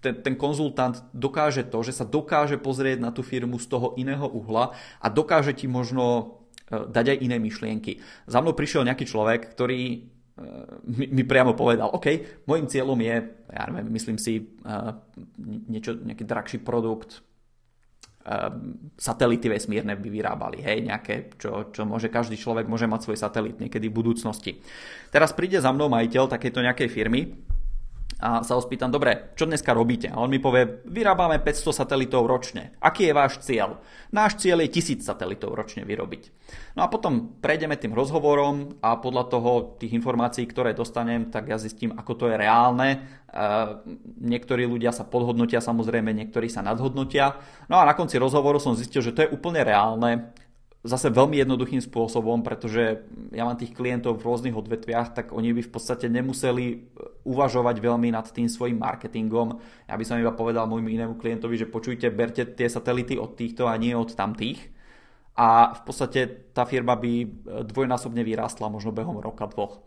ten, 0.00 0.14
ten 0.22 0.34
konzultant 0.38 1.02
dokáže 1.12 1.66
to, 1.66 1.82
že 1.84 1.92
sa 1.92 2.08
dokáže 2.08 2.56
pozrieť 2.56 2.98
na 3.02 3.10
tú 3.12 3.20
firmu 3.20 3.60
z 3.60 3.66
toho 3.68 3.92
iného 4.00 4.24
uhla 4.24 4.72
a 5.02 5.06
dokáže 5.10 5.52
ti 5.52 5.68
možno 5.68 6.39
dať 6.70 7.06
aj 7.12 7.18
iné 7.26 7.36
myšlienky. 7.42 7.98
Za 8.30 8.38
mnou 8.38 8.54
prišiel 8.54 8.86
nejaký 8.86 9.04
človek, 9.04 9.50
ktorý 9.52 10.06
mi, 10.88 11.06
mi 11.12 11.22
priamo 11.26 11.52
povedal, 11.52 11.92
OK, 11.92 12.40
môjim 12.48 12.64
cieľom 12.64 12.96
je, 12.96 13.16
ja 13.52 13.62
neviem, 13.68 13.92
myslím 13.92 14.16
si, 14.16 14.56
uh, 14.64 14.96
niečo, 15.68 16.00
nejaký 16.00 16.24
drahší 16.24 16.58
produkt, 16.64 17.20
satelity 19.00 19.48
vesmírne 19.48 19.96
by 19.96 20.08
vyrábali, 20.12 20.60
hej, 20.60 20.84
nejaké, 20.84 21.32
čo, 21.40 21.72
čo 21.72 21.88
môže 21.88 22.12
každý 22.12 22.36
človek 22.36 22.68
môže 22.68 22.84
mať 22.84 23.00
svoj 23.08 23.18
satelit 23.18 23.56
niekedy 23.56 23.88
v 23.88 23.96
budúcnosti. 23.96 24.60
Teraz 25.08 25.32
príde 25.32 25.56
za 25.56 25.72
mnou 25.72 25.88
majiteľ 25.88 26.28
takéto 26.28 26.60
nejakej 26.60 26.88
firmy 26.92 27.32
a 28.20 28.44
sa 28.44 28.52
ho 28.54 28.60
spýtam, 28.60 28.92
dobre, 28.92 29.32
čo 29.32 29.48
dneska 29.48 29.72
robíte? 29.72 30.12
A 30.12 30.20
on 30.20 30.28
mi 30.28 30.36
povie, 30.36 30.84
vyrábame 30.84 31.40
500 31.40 31.72
satelitov 31.72 32.28
ročne. 32.28 32.76
Aký 32.84 33.08
je 33.08 33.16
váš 33.16 33.40
cieľ? 33.40 33.80
Náš 34.12 34.36
cieľ 34.44 34.60
je 34.68 34.76
1000 34.76 35.00
satelitov 35.00 35.56
ročne 35.56 35.88
vyrobiť. 35.88 36.28
No 36.76 36.84
a 36.84 36.92
potom 36.92 37.40
prejdeme 37.40 37.80
tým 37.80 37.96
rozhovorom 37.96 38.76
a 38.84 39.00
podľa 39.00 39.24
toho 39.32 39.50
tých 39.80 39.96
informácií, 39.96 40.44
ktoré 40.44 40.76
dostanem, 40.76 41.32
tak 41.32 41.48
ja 41.48 41.56
zistím, 41.56 41.96
ako 41.96 42.12
to 42.14 42.24
je 42.28 42.36
reálne. 42.36 42.88
E, 42.92 42.98
niektorí 44.20 44.68
ľudia 44.68 44.92
sa 44.92 45.08
podhodnotia, 45.08 45.64
samozrejme, 45.64 46.12
niektorí 46.12 46.52
sa 46.52 46.60
nadhodnotia. 46.60 47.40
No 47.72 47.80
a 47.80 47.88
na 47.88 47.96
konci 47.96 48.20
rozhovoru 48.20 48.60
som 48.60 48.76
zistil, 48.76 49.00
že 49.00 49.16
to 49.16 49.24
je 49.24 49.32
úplne 49.32 49.64
reálne 49.64 50.36
zase 50.80 51.12
veľmi 51.12 51.36
jednoduchým 51.44 51.84
spôsobom, 51.84 52.40
pretože 52.40 53.04
ja 53.36 53.44
mám 53.44 53.60
tých 53.60 53.76
klientov 53.76 54.16
v 54.16 54.24
rôznych 54.24 54.56
odvetviach, 54.56 55.12
tak 55.12 55.26
oni 55.36 55.52
by 55.52 55.60
v 55.60 55.72
podstate 55.72 56.08
nemuseli 56.08 56.64
e, 56.72 56.76
uvažovať 57.28 57.76
veľmi 57.84 58.08
nad 58.08 58.24
tým 58.32 58.48
svojim 58.48 58.80
marketingom. 58.80 59.60
Ja 59.84 60.00
by 60.00 60.04
som 60.08 60.16
iba 60.16 60.32
povedal 60.32 60.64
môjmu 60.64 60.88
inému 60.88 61.14
klientovi, 61.20 61.60
že 61.60 61.68
počujte, 61.68 62.08
berte 62.08 62.48
tie 62.48 62.68
satelity 62.72 63.20
od 63.20 63.36
týchto 63.36 63.68
a 63.68 63.76
nie 63.76 63.92
od 63.92 64.16
tamtých. 64.16 64.72
A 65.36 65.76
v 65.76 65.80
podstate 65.84 66.52
tá 66.56 66.64
firma 66.64 66.96
by 66.96 67.12
e, 67.12 67.26
dvojnásobne 67.68 68.24
vyrástla 68.24 68.72
možno 68.72 68.96
behom 68.96 69.20
roka, 69.20 69.44
dvoch. 69.52 69.84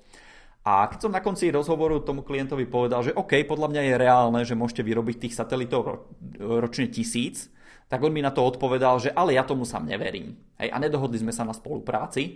A 0.64 0.88
keď 0.88 1.10
som 1.10 1.12
na 1.12 1.20
konci 1.20 1.50
rozhovoru 1.50 2.06
tomu 2.06 2.22
klientovi 2.22 2.70
povedal, 2.70 3.04
že 3.04 3.18
OK, 3.18 3.44
podľa 3.50 3.68
mňa 3.68 3.82
je 3.84 3.94
reálne, 4.00 4.42
že 4.46 4.56
môžete 4.56 4.86
vyrobiť 4.86 5.28
tých 5.28 5.36
satelitov 5.36 6.08
ročne 6.40 6.88
tisíc, 6.88 7.52
tak 7.94 8.02
on 8.02 8.10
mi 8.10 8.26
na 8.26 8.34
to 8.34 8.42
odpovedal, 8.42 8.98
že 8.98 9.14
ale 9.14 9.38
ja 9.38 9.46
tomu 9.46 9.70
sám 9.70 9.86
neverím. 9.86 10.34
Hej, 10.58 10.74
a 10.74 10.82
nedohodli 10.82 11.22
sme 11.22 11.30
sa 11.30 11.46
na 11.46 11.54
spolupráci. 11.54 12.22
E, 12.26 12.34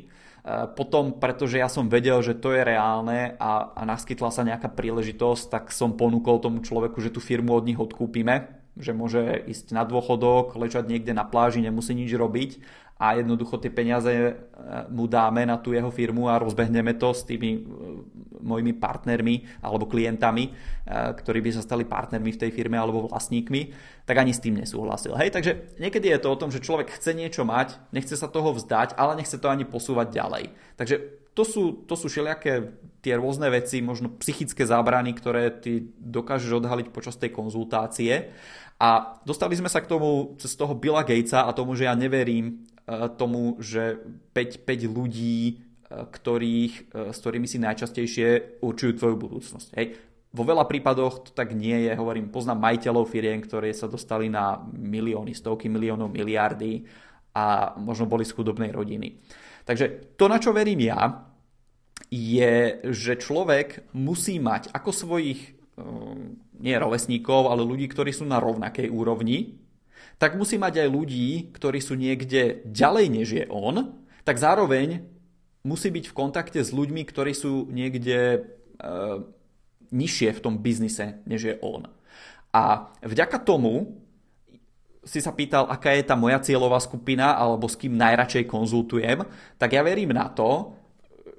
potom, 0.78 1.18
pretože 1.18 1.58
ja 1.58 1.66
som 1.66 1.90
vedel, 1.90 2.22
že 2.22 2.38
to 2.38 2.54
je 2.54 2.62
reálne 2.62 3.34
a, 3.42 3.74
a 3.74 3.82
naskytla 3.82 4.30
sa 4.30 4.46
nejaká 4.46 4.70
príležitosť, 4.70 5.50
tak 5.50 5.64
som 5.74 5.98
ponúkol 5.98 6.38
tomu 6.46 6.62
človeku, 6.62 7.02
že 7.02 7.10
tú 7.10 7.18
firmu 7.18 7.58
od 7.58 7.66
nich 7.66 7.82
odkúpime, 7.82 8.54
že 8.78 8.94
môže 8.94 9.50
ísť 9.50 9.74
na 9.74 9.82
dôchodok, 9.82 10.54
ležať 10.62 10.94
niekde 10.94 11.18
na 11.18 11.26
pláži, 11.26 11.66
nemusí 11.66 11.98
nič 11.98 12.14
robiť 12.14 12.62
a 12.98 13.14
jednoducho 13.14 13.62
tie 13.62 13.70
peniaze 13.70 14.10
e, 14.10 14.34
mu 14.90 15.06
dáme 15.06 15.46
na 15.46 15.62
tú 15.62 15.74
jeho 15.74 15.94
firmu 15.94 16.30
a 16.30 16.42
rozbehneme 16.42 16.98
to 16.98 17.14
s 17.14 17.22
tými 17.24 17.50
e, 17.54 17.60
mojimi 18.42 18.74
partnermi 18.74 19.62
alebo 19.62 19.86
klientami, 19.86 20.50
e, 20.50 20.52
ktorí 20.92 21.40
by 21.46 21.50
sa 21.54 21.62
stali 21.62 21.86
partnermi 21.86 22.34
v 22.34 22.42
tej 22.42 22.52
firme 22.54 22.78
alebo 22.78 23.06
vlastníkmi, 23.06 23.62
tak 24.10 24.18
ani 24.18 24.34
s 24.34 24.42
tým 24.42 24.58
nesúhlasil. 24.58 25.14
Hej, 25.14 25.30
takže 25.30 25.78
niekedy 25.78 26.10
je 26.10 26.20
to 26.22 26.34
o 26.34 26.40
tom, 26.40 26.50
že 26.50 26.64
človek 26.64 26.90
chce 26.98 27.14
niečo 27.14 27.46
mať, 27.46 27.78
nechce 27.94 28.18
sa 28.18 28.26
toho 28.26 28.58
vzdať, 28.58 28.98
ale 28.98 29.22
nechce 29.22 29.38
to 29.38 29.48
ani 29.48 29.64
posúvať 29.64 30.10
ďalej. 30.10 30.44
Takže 30.74 30.96
to 31.38 31.46
sú, 31.46 31.86
to 31.86 31.94
sú 31.94 32.10
všelijaké 32.10 32.74
tie 33.06 33.14
rôzne 33.14 33.46
veci, 33.54 33.78
možno 33.78 34.10
psychické 34.18 34.66
zábrany, 34.66 35.14
ktoré 35.14 35.54
ty 35.54 35.86
dokážeš 36.02 36.66
odhaliť 36.66 36.90
počas 36.90 37.14
tej 37.14 37.30
konzultácie. 37.30 38.34
A 38.82 39.22
dostali 39.22 39.54
sme 39.54 39.70
sa 39.70 39.82
k 39.82 39.90
tomu 39.90 40.34
cez 40.42 40.58
toho 40.58 40.74
Billa 40.74 41.06
Gatesa 41.06 41.46
a 41.46 41.54
tomu, 41.54 41.78
že 41.78 41.86
ja 41.86 41.94
neverím 41.94 42.66
tomu, 43.20 43.60
že 43.60 44.00
5, 44.32 44.64
5 44.64 44.88
ľudí, 44.88 45.40
e, 45.48 45.54
ktorých, 45.92 46.74
e, 46.96 47.12
s 47.12 47.18
ktorými 47.20 47.48
si 47.48 47.60
najčastejšie 47.60 48.60
určujú 48.64 48.92
tvoju 48.96 49.16
budúcnosť. 49.20 49.70
Hej. 49.76 50.00
Vo 50.32 50.44
veľa 50.44 50.64
prípadoch 50.68 51.28
to 51.28 51.32
tak 51.36 51.52
nie 51.52 51.88
je. 51.88 51.92
Hovorím, 51.96 52.32
poznám 52.32 52.64
majiteľov 52.64 53.08
firiem, 53.08 53.44
ktoré 53.44 53.72
sa 53.76 53.92
dostali 53.92 54.32
na 54.32 54.60
milióny, 54.72 55.36
stovky 55.36 55.68
miliónov, 55.72 56.12
miliardy 56.12 56.84
a 57.36 57.76
možno 57.80 58.08
boli 58.08 58.28
z 58.28 58.36
chudobnej 58.36 58.72
rodiny. 58.72 59.20
Takže 59.68 60.16
to, 60.16 60.32
na 60.32 60.40
čo 60.40 60.56
verím 60.56 60.84
ja, 60.84 61.28
je, 62.08 62.88
že 62.88 63.20
človek 63.20 63.92
musí 63.98 64.40
mať 64.40 64.72
ako 64.72 64.92
svojich 64.96 65.58
nie 66.58 66.76
rovesníkov, 66.78 67.54
ale 67.54 67.62
ľudí, 67.62 67.86
ktorí 67.86 68.10
sú 68.10 68.26
na 68.26 68.42
rovnakej 68.42 68.90
úrovni, 68.90 69.67
tak 70.18 70.34
musí 70.34 70.58
mať 70.58 70.86
aj 70.86 70.90
ľudí, 70.90 71.54
ktorí 71.54 71.80
sú 71.82 71.94
niekde 71.94 72.66
ďalej 72.66 73.06
než 73.10 73.28
je 73.34 73.46
on, 73.50 73.94
tak 74.26 74.42
zároveň 74.42 75.06
musí 75.62 75.94
byť 75.94 76.06
v 76.10 76.18
kontakte 76.18 76.60
s 76.62 76.74
ľuďmi, 76.74 77.06
ktorí 77.06 77.32
sú 77.38 77.70
niekde 77.70 78.20
e, 78.20 78.40
nižšie 79.94 80.30
v 80.34 80.44
tom 80.44 80.60
biznise, 80.60 81.22
než 81.30 81.42
je 81.54 81.56
on. 81.62 81.86
A 82.52 82.92
vďaka 83.06 83.38
tomu 83.46 84.02
si 85.08 85.24
sa 85.24 85.32
pýtal, 85.32 85.70
aká 85.72 85.96
je 85.96 86.04
tá 86.04 86.20
moja 86.20 86.42
cieľová 86.44 86.82
skupina 86.84 87.38
alebo 87.38 87.70
s 87.70 87.80
kým 87.80 87.96
najradšej 87.96 88.50
konzultujem, 88.50 89.24
tak 89.56 89.72
ja 89.72 89.82
verím 89.86 90.12
na 90.12 90.28
to, 90.28 90.76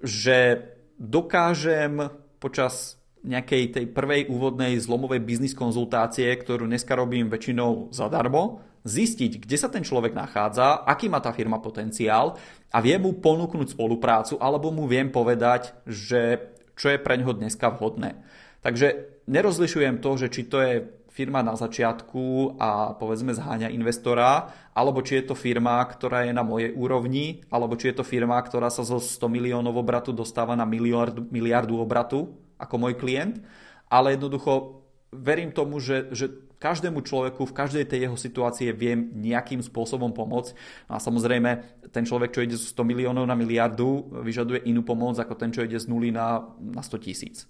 že 0.00 0.64
dokážem 0.96 2.08
počas 2.38 2.96
nejakej 3.26 3.62
tej 3.74 3.86
prvej 3.90 4.30
úvodnej 4.30 4.78
zlomovej 4.78 5.20
biznis 5.20 5.52
konzultácie, 5.52 6.30
ktorú 6.32 6.64
dneska 6.64 6.94
robím 6.94 7.28
väčšinou 7.28 7.90
zadarmo, 7.90 8.62
zistiť, 8.84 9.42
kde 9.42 9.56
sa 9.58 9.72
ten 9.72 9.82
človek 9.82 10.14
nachádza, 10.14 10.86
aký 10.86 11.10
má 11.10 11.18
tá 11.18 11.34
firma 11.34 11.58
potenciál 11.58 12.38
a 12.70 12.78
viem 12.78 13.02
mu 13.02 13.16
ponúknuť 13.18 13.74
spoluprácu 13.74 14.38
alebo 14.38 14.70
mu 14.70 14.86
viem 14.86 15.08
povedať, 15.10 15.74
že 15.88 16.52
čo 16.78 16.94
je 16.94 17.02
pre 17.02 17.18
ňoho 17.18 17.34
dneska 17.34 17.74
vhodné. 17.74 18.22
Takže 18.62 19.18
nerozlišujem 19.26 19.98
to, 19.98 20.10
že 20.18 20.28
či 20.30 20.42
to 20.46 20.58
je 20.62 20.74
firma 21.18 21.42
na 21.42 21.58
začiatku 21.58 22.54
a 22.62 22.94
povedzme 22.94 23.34
zháňa 23.34 23.74
investora, 23.74 24.54
alebo 24.70 25.02
či 25.02 25.18
je 25.18 25.24
to 25.26 25.34
firma, 25.34 25.82
ktorá 25.82 26.22
je 26.22 26.30
na 26.30 26.46
mojej 26.46 26.70
úrovni, 26.78 27.42
alebo 27.50 27.74
či 27.74 27.90
je 27.90 27.98
to 27.98 28.04
firma, 28.06 28.38
ktorá 28.38 28.70
sa 28.70 28.86
zo 28.86 29.02
100 29.02 29.26
miliónov 29.26 29.74
obratu 29.74 30.14
dostáva 30.14 30.54
na 30.54 30.62
miliardu, 30.62 31.26
miliardu 31.34 31.74
obratu 31.82 32.38
ako 32.54 32.74
môj 32.78 32.94
klient. 32.94 33.42
Ale 33.90 34.14
jednoducho 34.14 34.86
verím 35.10 35.50
tomu, 35.50 35.82
že, 35.82 36.06
že 36.14 36.30
každému 36.58 37.06
človeku 37.06 37.46
v 37.46 37.56
každej 37.56 37.84
tej 37.86 38.06
jeho 38.06 38.16
situácii 38.18 38.74
viem 38.74 39.14
nejakým 39.14 39.62
spôsobom 39.62 40.10
pomôcť. 40.10 40.54
A 40.90 40.98
samozrejme, 40.98 41.82
ten 41.94 42.04
človek, 42.04 42.34
čo 42.34 42.42
ide 42.42 42.58
z 42.58 42.74
100 42.74 42.82
miliónov 42.82 43.24
na 43.26 43.38
miliardu, 43.38 44.10
vyžaduje 44.26 44.66
inú 44.66 44.82
pomoc 44.82 45.18
ako 45.18 45.34
ten, 45.38 45.54
čo 45.54 45.62
ide 45.62 45.78
z 45.78 45.86
nuly 45.86 46.10
na, 46.10 46.42
na 46.58 46.82
100 46.82 46.98
tisíc. 46.98 47.46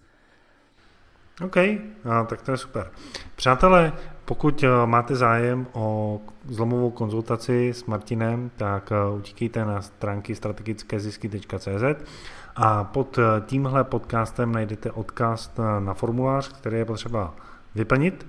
OK, 1.39 1.57
a, 2.05 2.25
tak 2.25 2.43
to 2.43 2.51
je 2.51 2.57
super. 2.57 2.91
Přátelé, 3.37 3.93
pokud 4.25 4.63
eh, 4.63 4.69
máte 4.87 5.17
zájem 5.17 5.67
o 5.73 6.21
zlomovou 6.49 6.91
konzultaci 6.91 7.69
s 7.69 7.85
Martinem, 7.85 8.51
tak 8.57 8.93
eh, 8.93 9.17
utíkejte 9.19 9.65
na 9.65 9.83
stránky 9.83 10.35
strategickézisky.cz 10.35 11.85
a 12.57 12.85
pod 12.85 13.19
eh, 13.19 13.23
tímhle 13.47 13.85
podcastem 13.85 14.53
najdete 14.53 14.91
odkaz 14.91 15.53
na 15.79 15.95
formulář, 15.95 16.53
který 16.53 16.79
je 16.79 16.85
potřeba 16.85 17.35
vyplnit. 17.75 18.27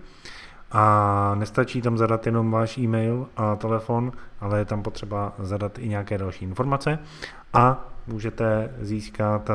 A 0.72 1.36
nestačí 1.36 1.82
tam 1.82 1.98
zadat 1.98 2.26
jenom 2.26 2.52
váš 2.52 2.78
e-mail 2.78 3.28
a 3.38 3.56
telefon, 3.56 4.12
ale 4.40 4.60
je 4.60 4.66
tam 4.66 4.84
potřeba 4.84 5.34
zadat 5.40 5.80
i 5.80 5.90
nějaké 5.90 6.18
další 6.18 6.46
informace 6.46 7.00
a 7.54 7.88
můžete 8.08 8.74
získat 8.82 9.50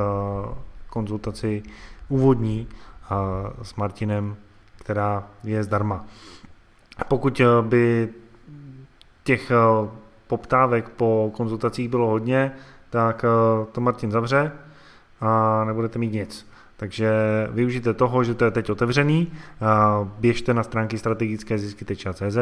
konzultaci 0.90 1.62
úvodní 2.09 2.68
s 3.62 3.74
Martinem, 3.74 4.37
která 4.79 5.24
je 5.44 5.64
zdarma. 5.64 6.05
Pokud 7.09 7.40
eh, 7.40 7.46
by 7.62 8.09
těch 9.24 9.50
eh, 9.50 9.57
poptávek 10.27 10.88
po 10.88 11.33
konzultacích 11.37 11.88
bylo 11.88 12.07
hodně, 12.07 12.53
tak 12.90 13.24
eh, 13.24 13.66
to 13.72 13.81
Martin 13.81 14.11
zavře 14.11 14.53
a 15.20 15.64
nebudete 15.64 15.98
mít 15.98 16.12
nic. 16.12 16.54
Takže 16.77 17.11
využijte 17.51 17.95
toho, 17.95 18.25
že 18.25 18.35
to 18.35 18.45
je 18.45 18.51
teď 18.51 18.71
otevřený, 18.71 19.33
běžte 20.19 20.55
na 20.55 20.63
stránky 20.63 20.99
strategické 20.99 21.59
zisky.cz 21.59 22.39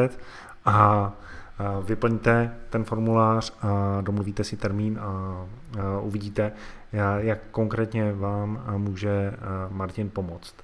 a 0.65 1.11
vyplňte 1.85 2.53
ten 2.69 2.83
formulář 2.83 3.53
a 3.61 4.01
domluvíte 4.01 4.43
si 4.43 4.57
termín 4.57 4.99
a 5.01 5.45
uvidíte, 6.01 6.51
jak 7.17 7.39
konkrétně 7.51 8.13
vám 8.13 8.63
může 8.77 9.33
Martin 9.69 10.09
pomoct. 10.09 10.55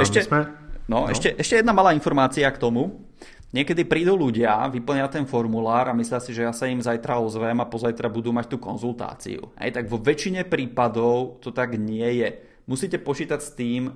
Ešte, 0.00 0.22
jsme, 0.22 0.46
no, 0.88 1.00
no. 1.00 1.06
Ešte, 1.10 1.34
ešte 1.38 1.56
jedna 1.56 1.72
malá 1.72 1.92
informácia 1.92 2.50
k 2.50 2.58
tomu. 2.58 3.06
Niekedy 3.54 3.86
prídu 3.86 4.18
ľudia, 4.18 4.68
vyplňa 4.68 5.06
ten 5.08 5.24
formulár 5.24 5.88
a 5.88 5.96
myslia 5.96 6.20
si, 6.20 6.34
že 6.34 6.42
ja 6.42 6.52
sa 6.52 6.66
im 6.66 6.82
zajtra 6.82 7.22
ozvem 7.22 7.56
a 7.62 7.64
pozajtra 7.64 8.10
budú 8.10 8.34
mať 8.34 8.52
tú 8.52 8.58
konzultáciu. 8.58 9.54
Hej, 9.56 9.70
tak 9.70 9.84
vo 9.88 10.02
väčšine 10.02 10.44
prípadov 10.44 11.40
to 11.40 11.54
tak 11.54 11.78
nie 11.78 12.20
je. 12.20 12.28
Musíte 12.66 12.98
počítať 12.98 13.40
s 13.40 13.54
tým, 13.54 13.94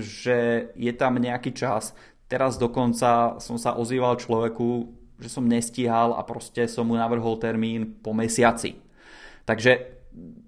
že 0.00 0.70
je 0.72 0.92
tam 0.96 1.20
nejaký 1.20 1.52
čas. 1.52 1.92
Teraz 2.26 2.56
dokonca 2.58 3.38
som 3.38 3.60
sa 3.60 3.76
ozýval 3.76 4.18
človeku, 4.18 4.90
že 5.20 5.28
som 5.30 5.44
nestíhal 5.46 6.16
a 6.16 6.24
proste 6.24 6.66
som 6.66 6.88
mu 6.88 6.96
navrhol 6.96 7.36
termín 7.38 8.00
po 8.02 8.16
mesiaci. 8.16 8.76
Takže 9.46 9.72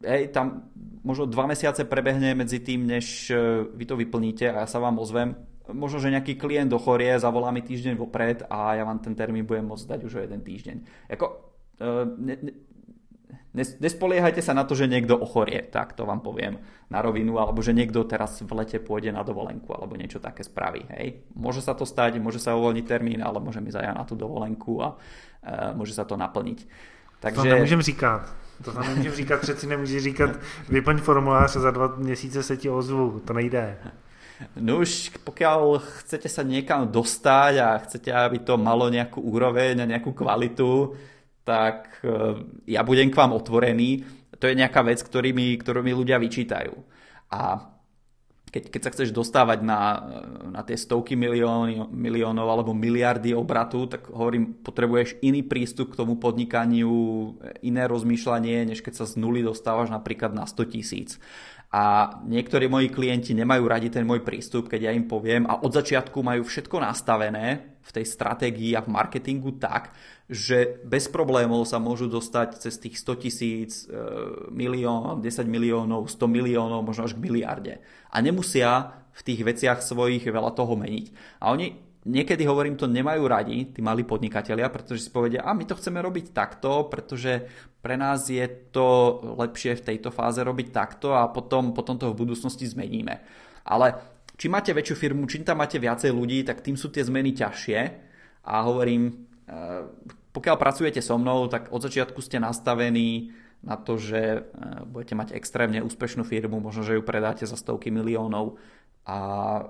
hej, 0.04 0.33
tam 0.35 0.68
možno 1.04 1.28
dva 1.28 1.46
mesiace 1.48 1.85
prebehne 1.85 2.35
medzi 2.35 2.61
tým, 2.61 2.85
než 2.85 3.31
e, 3.31 3.64
vy 3.68 3.85
to 3.87 3.94
vyplníte 3.96 4.48
a 4.48 4.64
ja 4.64 4.68
sa 4.68 4.83
vám 4.83 4.98
ozvem. 4.98 5.37
Možno, 5.68 6.00
že 6.00 6.12
nejaký 6.12 6.40
klient 6.40 6.72
dochorie, 6.72 7.20
zavolá 7.20 7.52
mi 7.52 7.61
týždeň 7.61 7.94
vopred 8.00 8.44
a 8.48 8.76
ja 8.76 8.88
vám 8.88 9.04
ten 9.04 9.12
termín 9.12 9.44
budem 9.44 9.68
môcť 9.68 9.85
dať 9.85 10.00
už 10.09 10.12
o 10.16 10.24
jeden 10.24 10.40
týždeň. 10.40 10.76
Jako, 11.12 11.26
e, 11.81 11.88
ne, 12.16 12.35
ne, 12.40 12.52
Nespoliehajte 13.56 14.44
sa 14.44 14.52
na 14.52 14.68
to, 14.68 14.76
že 14.76 14.84
niekto 14.84 15.16
ochorie, 15.16 15.64
tak 15.64 15.96
to 15.96 16.04
vám 16.04 16.20
poviem 16.20 16.61
na 16.92 17.00
rovinu, 17.00 17.40
alebo 17.40 17.64
že 17.64 17.72
niekto 17.72 18.04
teraz 18.04 18.44
v 18.44 18.52
lete 18.52 18.76
pôjde 18.76 19.08
na 19.08 19.24
dovolenku, 19.24 19.72
alebo 19.72 19.96
niečo 19.96 20.20
také 20.20 20.44
spraví. 20.44 20.84
Hej. 20.92 21.24
Môže 21.32 21.64
sa 21.64 21.72
to 21.72 21.88
stať, 21.88 22.20
môže 22.20 22.38
sa 22.38 22.52
uvoľniť 22.54 22.84
termín, 22.84 23.24
ale 23.24 23.40
môže 23.40 23.64
mi 23.64 23.72
zajať 23.72 23.96
na 23.96 24.04
tú 24.04 24.20
dovolenku 24.20 24.84
a 24.84 24.88
uh, 24.94 25.72
môže 25.72 25.96
sa 25.96 26.04
to 26.04 26.20
naplniť. 26.20 26.68
Takže... 27.24 27.40
To 27.40 27.48
nemôžem 27.48 27.82
říkať. 27.82 28.22
To 28.64 28.72
tam 28.72 28.88
nemůžem 28.88 29.12
říkat, 29.12 29.40
přeci 29.40 29.66
nemůžeš 29.66 30.02
říkat, 30.02 30.30
vyplň 30.68 30.98
formulář 30.98 31.56
a 31.56 31.61
za 31.61 31.70
dva 31.70 31.87
měsíce 31.96 32.42
se 32.42 32.56
ti 32.56 32.70
ozvu, 32.70 33.20
to 33.24 33.32
nejde. 33.32 33.76
No 34.54 34.78
už 34.87 35.18
pokiaľ 35.26 35.82
chcete 35.82 36.30
sa 36.30 36.46
niekam 36.46 36.87
dostať 36.87 37.52
a 37.58 37.68
chcete, 37.82 38.14
aby 38.14 38.38
to 38.38 38.54
malo 38.54 38.87
nejakú 38.87 39.18
úroveň 39.18 39.82
a 39.82 39.90
nejakú 39.90 40.14
kvalitu, 40.14 40.94
tak 41.48 42.04
e, 42.04 42.44
ja 42.68 42.84
budem 42.84 43.08
k 43.08 43.16
vám 43.16 43.32
otvorený. 43.32 44.04
To 44.37 44.44
je 44.44 44.61
nejaká 44.61 44.84
vec, 44.84 45.00
ktorými, 45.00 45.56
ktorými 45.56 45.96
ľudia 45.96 46.20
vyčítajú. 46.20 46.76
A 47.32 47.64
keď, 48.48 48.62
keď 48.72 48.80
sa 48.80 48.92
chceš 48.92 49.11
dostávať 49.12 49.61
na, 49.61 49.80
na 50.52 50.61
tie 50.64 50.76
stovky 50.76 51.16
milióny, 51.16 51.88
miliónov 51.92 52.48
alebo 52.48 52.72
miliardy 52.72 53.37
obratu, 53.37 53.88
tak 53.88 54.08
hovorím, 54.08 54.61
potrebuješ 54.64 55.20
iný 55.20 55.44
prístup 55.44 55.92
k 55.92 55.98
tomu 56.00 56.16
podnikaniu, 56.16 57.37
iné 57.64 57.84
rozmýšľanie, 57.84 58.68
než 58.68 58.80
keď 58.80 59.04
sa 59.04 59.06
z 59.08 59.20
nuly 59.20 59.44
dostávaš 59.44 59.92
napríklad 59.92 60.32
na 60.32 60.48
100 60.48 60.72
tisíc. 60.72 61.11
A 61.68 62.16
niektorí 62.24 62.64
moji 62.64 62.88
klienti 62.88 63.37
nemajú 63.37 63.68
radi 63.68 63.92
ten 63.92 64.08
môj 64.08 64.24
prístup, 64.24 64.72
keď 64.72 64.88
ja 64.88 64.92
im 64.96 65.04
poviem 65.04 65.44
a 65.44 65.61
od 65.61 65.68
začiatku 65.68 66.24
majú 66.24 66.48
všetko 66.48 66.80
nastavené 66.80 67.76
v 67.84 67.90
tej 67.92 68.08
stratégii 68.08 68.72
a 68.72 68.80
v 68.80 68.88
marketingu 68.88 69.61
tak, 69.61 69.92
že 70.29 70.85
bez 70.85 71.09
problémov 71.09 71.64
sa 71.64 71.81
môžu 71.81 72.05
dostať 72.05 72.61
cez 72.61 72.77
tých 72.77 73.01
100 73.01 73.25
tisíc, 73.25 73.71
e, 73.88 73.97
milión, 74.53 75.25
10 75.25 75.49
miliónov, 75.49 76.12
100 76.12 76.29
miliónov, 76.29 76.85
možno 76.85 77.09
až 77.09 77.17
k 77.17 77.25
miliarde. 77.25 77.75
A 78.12 78.21
nemusia 78.21 78.93
v 79.17 79.21
tých 79.25 79.41
veciach 79.41 79.81
svojich 79.81 80.29
veľa 80.29 80.53
toho 80.53 80.77
meniť. 80.77 81.07
A 81.41 81.51
oni 81.57 81.88
niekedy 82.09 82.45
hovorím, 82.45 82.77
to 82.77 82.88
nemajú 82.88 83.25
radi, 83.29 83.73
tí 83.73 83.81
malí 83.81 84.05
podnikatelia, 84.05 84.73
pretože 84.73 85.09
si 85.09 85.11
povedia, 85.11 85.45
a 85.45 85.57
my 85.57 85.64
to 85.69 85.77
chceme 85.77 86.01
robiť 86.01 86.37
takto, 86.37 86.87
pretože 86.88 87.49
pre 87.81 87.97
nás 87.97 88.29
je 88.29 88.45
to 88.73 89.21
lepšie 89.37 89.81
v 89.81 89.87
tejto 89.93 90.12
fáze 90.12 90.41
robiť 90.41 90.69
takto 90.73 91.17
a 91.17 91.29
potom, 91.29 91.77
potom 91.77 92.01
to 92.01 92.12
v 92.12 92.21
budúcnosti 92.21 92.69
zmeníme. 92.69 93.21
Ale 93.69 93.87
čím 94.37 94.57
máte 94.57 94.73
väčšiu 94.73 94.97
firmu, 94.97 95.29
čím 95.29 95.45
tam 95.45 95.61
máte 95.61 95.77
viacej 95.77 96.12
ľudí, 96.14 96.45
tak 96.45 96.64
tým 96.64 96.77
sú 96.77 96.88
tie 96.88 97.05
zmeny 97.05 97.37
ťažšie. 97.37 97.79
A 98.49 98.55
hovorím, 98.64 99.12
e, 99.45 99.57
pokiaľ 100.38 100.55
pracujete 100.55 101.03
so 101.03 101.18
mnou, 101.18 101.51
tak 101.51 101.74
od 101.74 101.83
začiatku 101.83 102.22
ste 102.22 102.38
nastavení 102.38 103.35
na 103.66 103.74
to, 103.74 103.98
že 103.98 104.20
e, 104.22 104.40
budete 104.87 105.18
mať 105.18 105.29
extrémne 105.35 105.83
úspešnú 105.83 106.22
firmu, 106.22 106.62
možno, 106.62 106.87
že 106.87 106.94
ju 106.94 107.03
predáte 107.03 107.42
za 107.42 107.59
stovky 107.59 107.90
miliónov 107.90 108.55
a 109.03 109.18
e, 109.18 109.62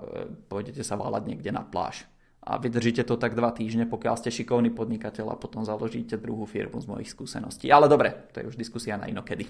pôjdete 0.45 0.85
sa 0.85 0.93
válať 0.93 1.25
niekde 1.25 1.49
na 1.49 1.65
pláž. 1.65 2.05
A 2.45 2.61
vydržíte 2.61 3.01
to 3.01 3.17
tak 3.17 3.33
dva 3.33 3.49
týždne, 3.49 3.89
pokiaľ 3.89 4.15
ste 4.21 4.29
šikovný 4.29 4.69
podnikateľ 4.69 5.33
a 5.33 5.41
potom 5.41 5.65
založíte 5.65 6.21
druhú 6.21 6.45
firmu 6.45 6.77
z 6.77 6.85
mojich 6.85 7.09
skúseností. 7.09 7.73
Ale 7.73 7.89
dobre, 7.89 8.13
to 8.29 8.45
je 8.45 8.53
už 8.53 8.55
diskusia 8.55 8.93
na 8.93 9.09
inokedy. 9.09 9.49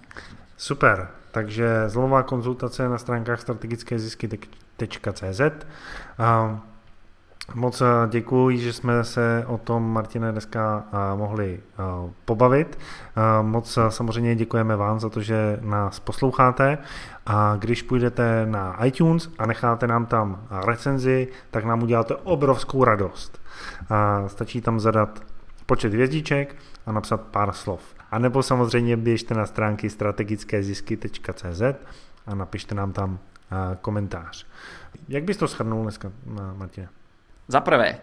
Super, 0.56 1.12
takže 1.36 1.92
zlomová 1.92 2.24
konzultace 2.24 2.88
na 2.88 2.96
stránkách 2.96 3.44
strategické 3.44 4.00
zisky.cz. 4.00 5.40
Moc 7.54 7.80
eh, 7.80 7.86
děkuji, 8.08 8.58
že 8.58 8.72
jsme 8.72 9.04
se 9.04 9.44
o 9.46 9.58
tom, 9.58 9.92
Martine, 9.92 10.32
dneska 10.32 10.84
eh, 10.86 11.16
mohli 11.16 11.60
eh, 11.60 11.82
pobavit. 12.24 12.78
Moc 13.42 13.78
samozřejmě 13.88 14.34
děkujeme 14.36 14.76
vám 14.76 15.00
za 15.00 15.08
to, 15.08 15.20
že 15.20 15.58
nás 15.62 16.00
posloucháte 16.00 16.78
a 17.26 17.56
když 17.58 17.82
půjdete 17.82 18.46
na 18.46 18.84
iTunes 18.84 19.30
a 19.38 19.46
necháte 19.46 19.86
nám 19.86 20.06
tam 20.06 20.46
recenzi, 20.66 21.28
tak 21.50 21.64
nám 21.64 21.82
uděláte 21.82 22.16
obrovskou 22.16 22.84
radost. 22.84 23.42
Stačí 24.26 24.60
tam 24.60 24.80
zadat 24.80 25.20
počet 25.66 25.92
hvězdiček 25.92 26.56
a 26.86 26.92
napsat 26.92 27.20
pár 27.20 27.52
slov. 27.52 27.80
A 28.10 28.18
nebo 28.18 28.42
samozřejmě 28.42 28.96
běžte 28.96 29.34
na 29.34 29.46
stránky 29.46 29.90
strategickézisky.cz 29.90 31.62
a 32.26 32.34
napište 32.34 32.74
nám 32.74 32.92
tam 32.92 33.18
komentář. 33.80 34.46
Jak 35.08 35.24
bys 35.24 35.36
to 35.36 35.46
shrnul 35.46 35.82
dneska, 35.82 36.12
Martine? 36.56 36.88
Za 37.46 37.62
prvé, 37.62 38.02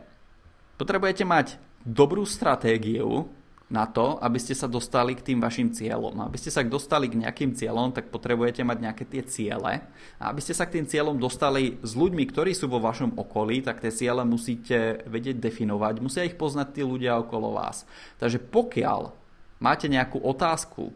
potrebujete 0.79 1.27
mať 1.27 1.59
dobrú 1.83 2.23
stratégiu 2.23 3.27
na 3.73 3.89
to, 3.89 4.21
aby 4.21 4.37
ste 4.37 4.53
sa 4.53 4.69
dostali 4.69 5.17
k 5.17 5.33
tým 5.33 5.41
vašim 5.41 5.73
cieľom. 5.73 6.13
Aby 6.21 6.37
ste 6.37 6.53
sa 6.53 6.61
dostali 6.61 7.09
k 7.09 7.17
nejakým 7.25 7.57
cieľom, 7.57 7.89
tak 7.89 8.13
potrebujete 8.13 8.61
mať 8.61 8.77
nejaké 8.77 9.03
tie 9.09 9.25
ciele. 9.25 9.81
A 10.21 10.23
aby 10.29 10.39
ste 10.45 10.53
sa 10.53 10.69
k 10.69 10.77
tým 10.79 10.85
cieľom 10.85 11.17
dostali 11.17 11.81
s 11.81 11.97
ľuďmi, 11.97 12.23
ktorí 12.29 12.53
sú 12.53 12.69
vo 12.69 12.77
vašom 12.77 13.17
okolí, 13.17 13.65
tak 13.65 13.81
tie 13.81 13.89
ciele 13.89 14.21
musíte 14.23 15.01
vedieť 15.09 15.41
definovať. 15.41 16.05
Musia 16.05 16.21
ich 16.21 16.37
poznať 16.37 16.69
tí 16.69 16.81
ľudia 16.85 17.17
okolo 17.17 17.57
vás. 17.57 17.89
Takže 18.21 18.37
pokiaľ 18.45 19.09
máte 19.57 19.89
nejakú 19.89 20.21
otázku 20.21 20.93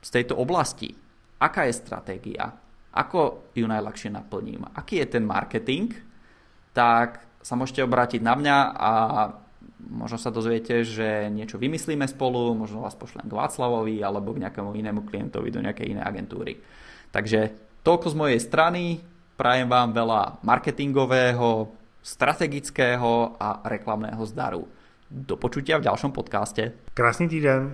z 0.00 0.08
tejto 0.08 0.40
oblasti, 0.40 0.96
aká 1.36 1.68
je 1.68 1.76
stratégia, 1.76 2.56
ako 2.96 3.52
ju 3.52 3.68
najľahšie 3.68 4.08
naplním, 4.08 4.64
aký 4.72 5.04
je 5.04 5.06
ten 5.06 5.22
marketing, 5.28 5.92
tak 6.72 7.27
sa 7.48 7.56
môžete 7.56 7.80
obrátiť 7.80 8.20
na 8.20 8.36
mňa 8.36 8.56
a 8.76 8.90
možno 9.88 10.20
sa 10.20 10.28
dozviete, 10.28 10.84
že 10.84 11.32
niečo 11.32 11.56
vymyslíme 11.56 12.04
spolu, 12.04 12.52
možno 12.52 12.84
vás 12.84 12.92
pošlem 12.92 13.24
k 13.24 13.32
Václavovi 13.32 14.04
alebo 14.04 14.36
k 14.36 14.44
nejakému 14.44 14.76
inému 14.76 15.08
klientovi 15.08 15.48
do 15.48 15.64
nejakej 15.64 15.96
inej 15.96 16.04
agentúry. 16.04 16.60
Takže 17.08 17.56
toľko 17.80 18.06
z 18.12 18.18
mojej 18.20 18.40
strany, 18.44 19.00
prajem 19.40 19.64
vám 19.64 19.96
veľa 19.96 20.44
marketingového, 20.44 21.72
strategického 22.04 23.40
a 23.40 23.64
reklamného 23.64 24.20
zdaru. 24.28 24.68
Do 25.08 25.40
počutia 25.40 25.80
v 25.80 25.88
ďalšom 25.88 26.12
podcaste. 26.12 26.76
Krásny 26.92 27.32
týden. 27.32 27.64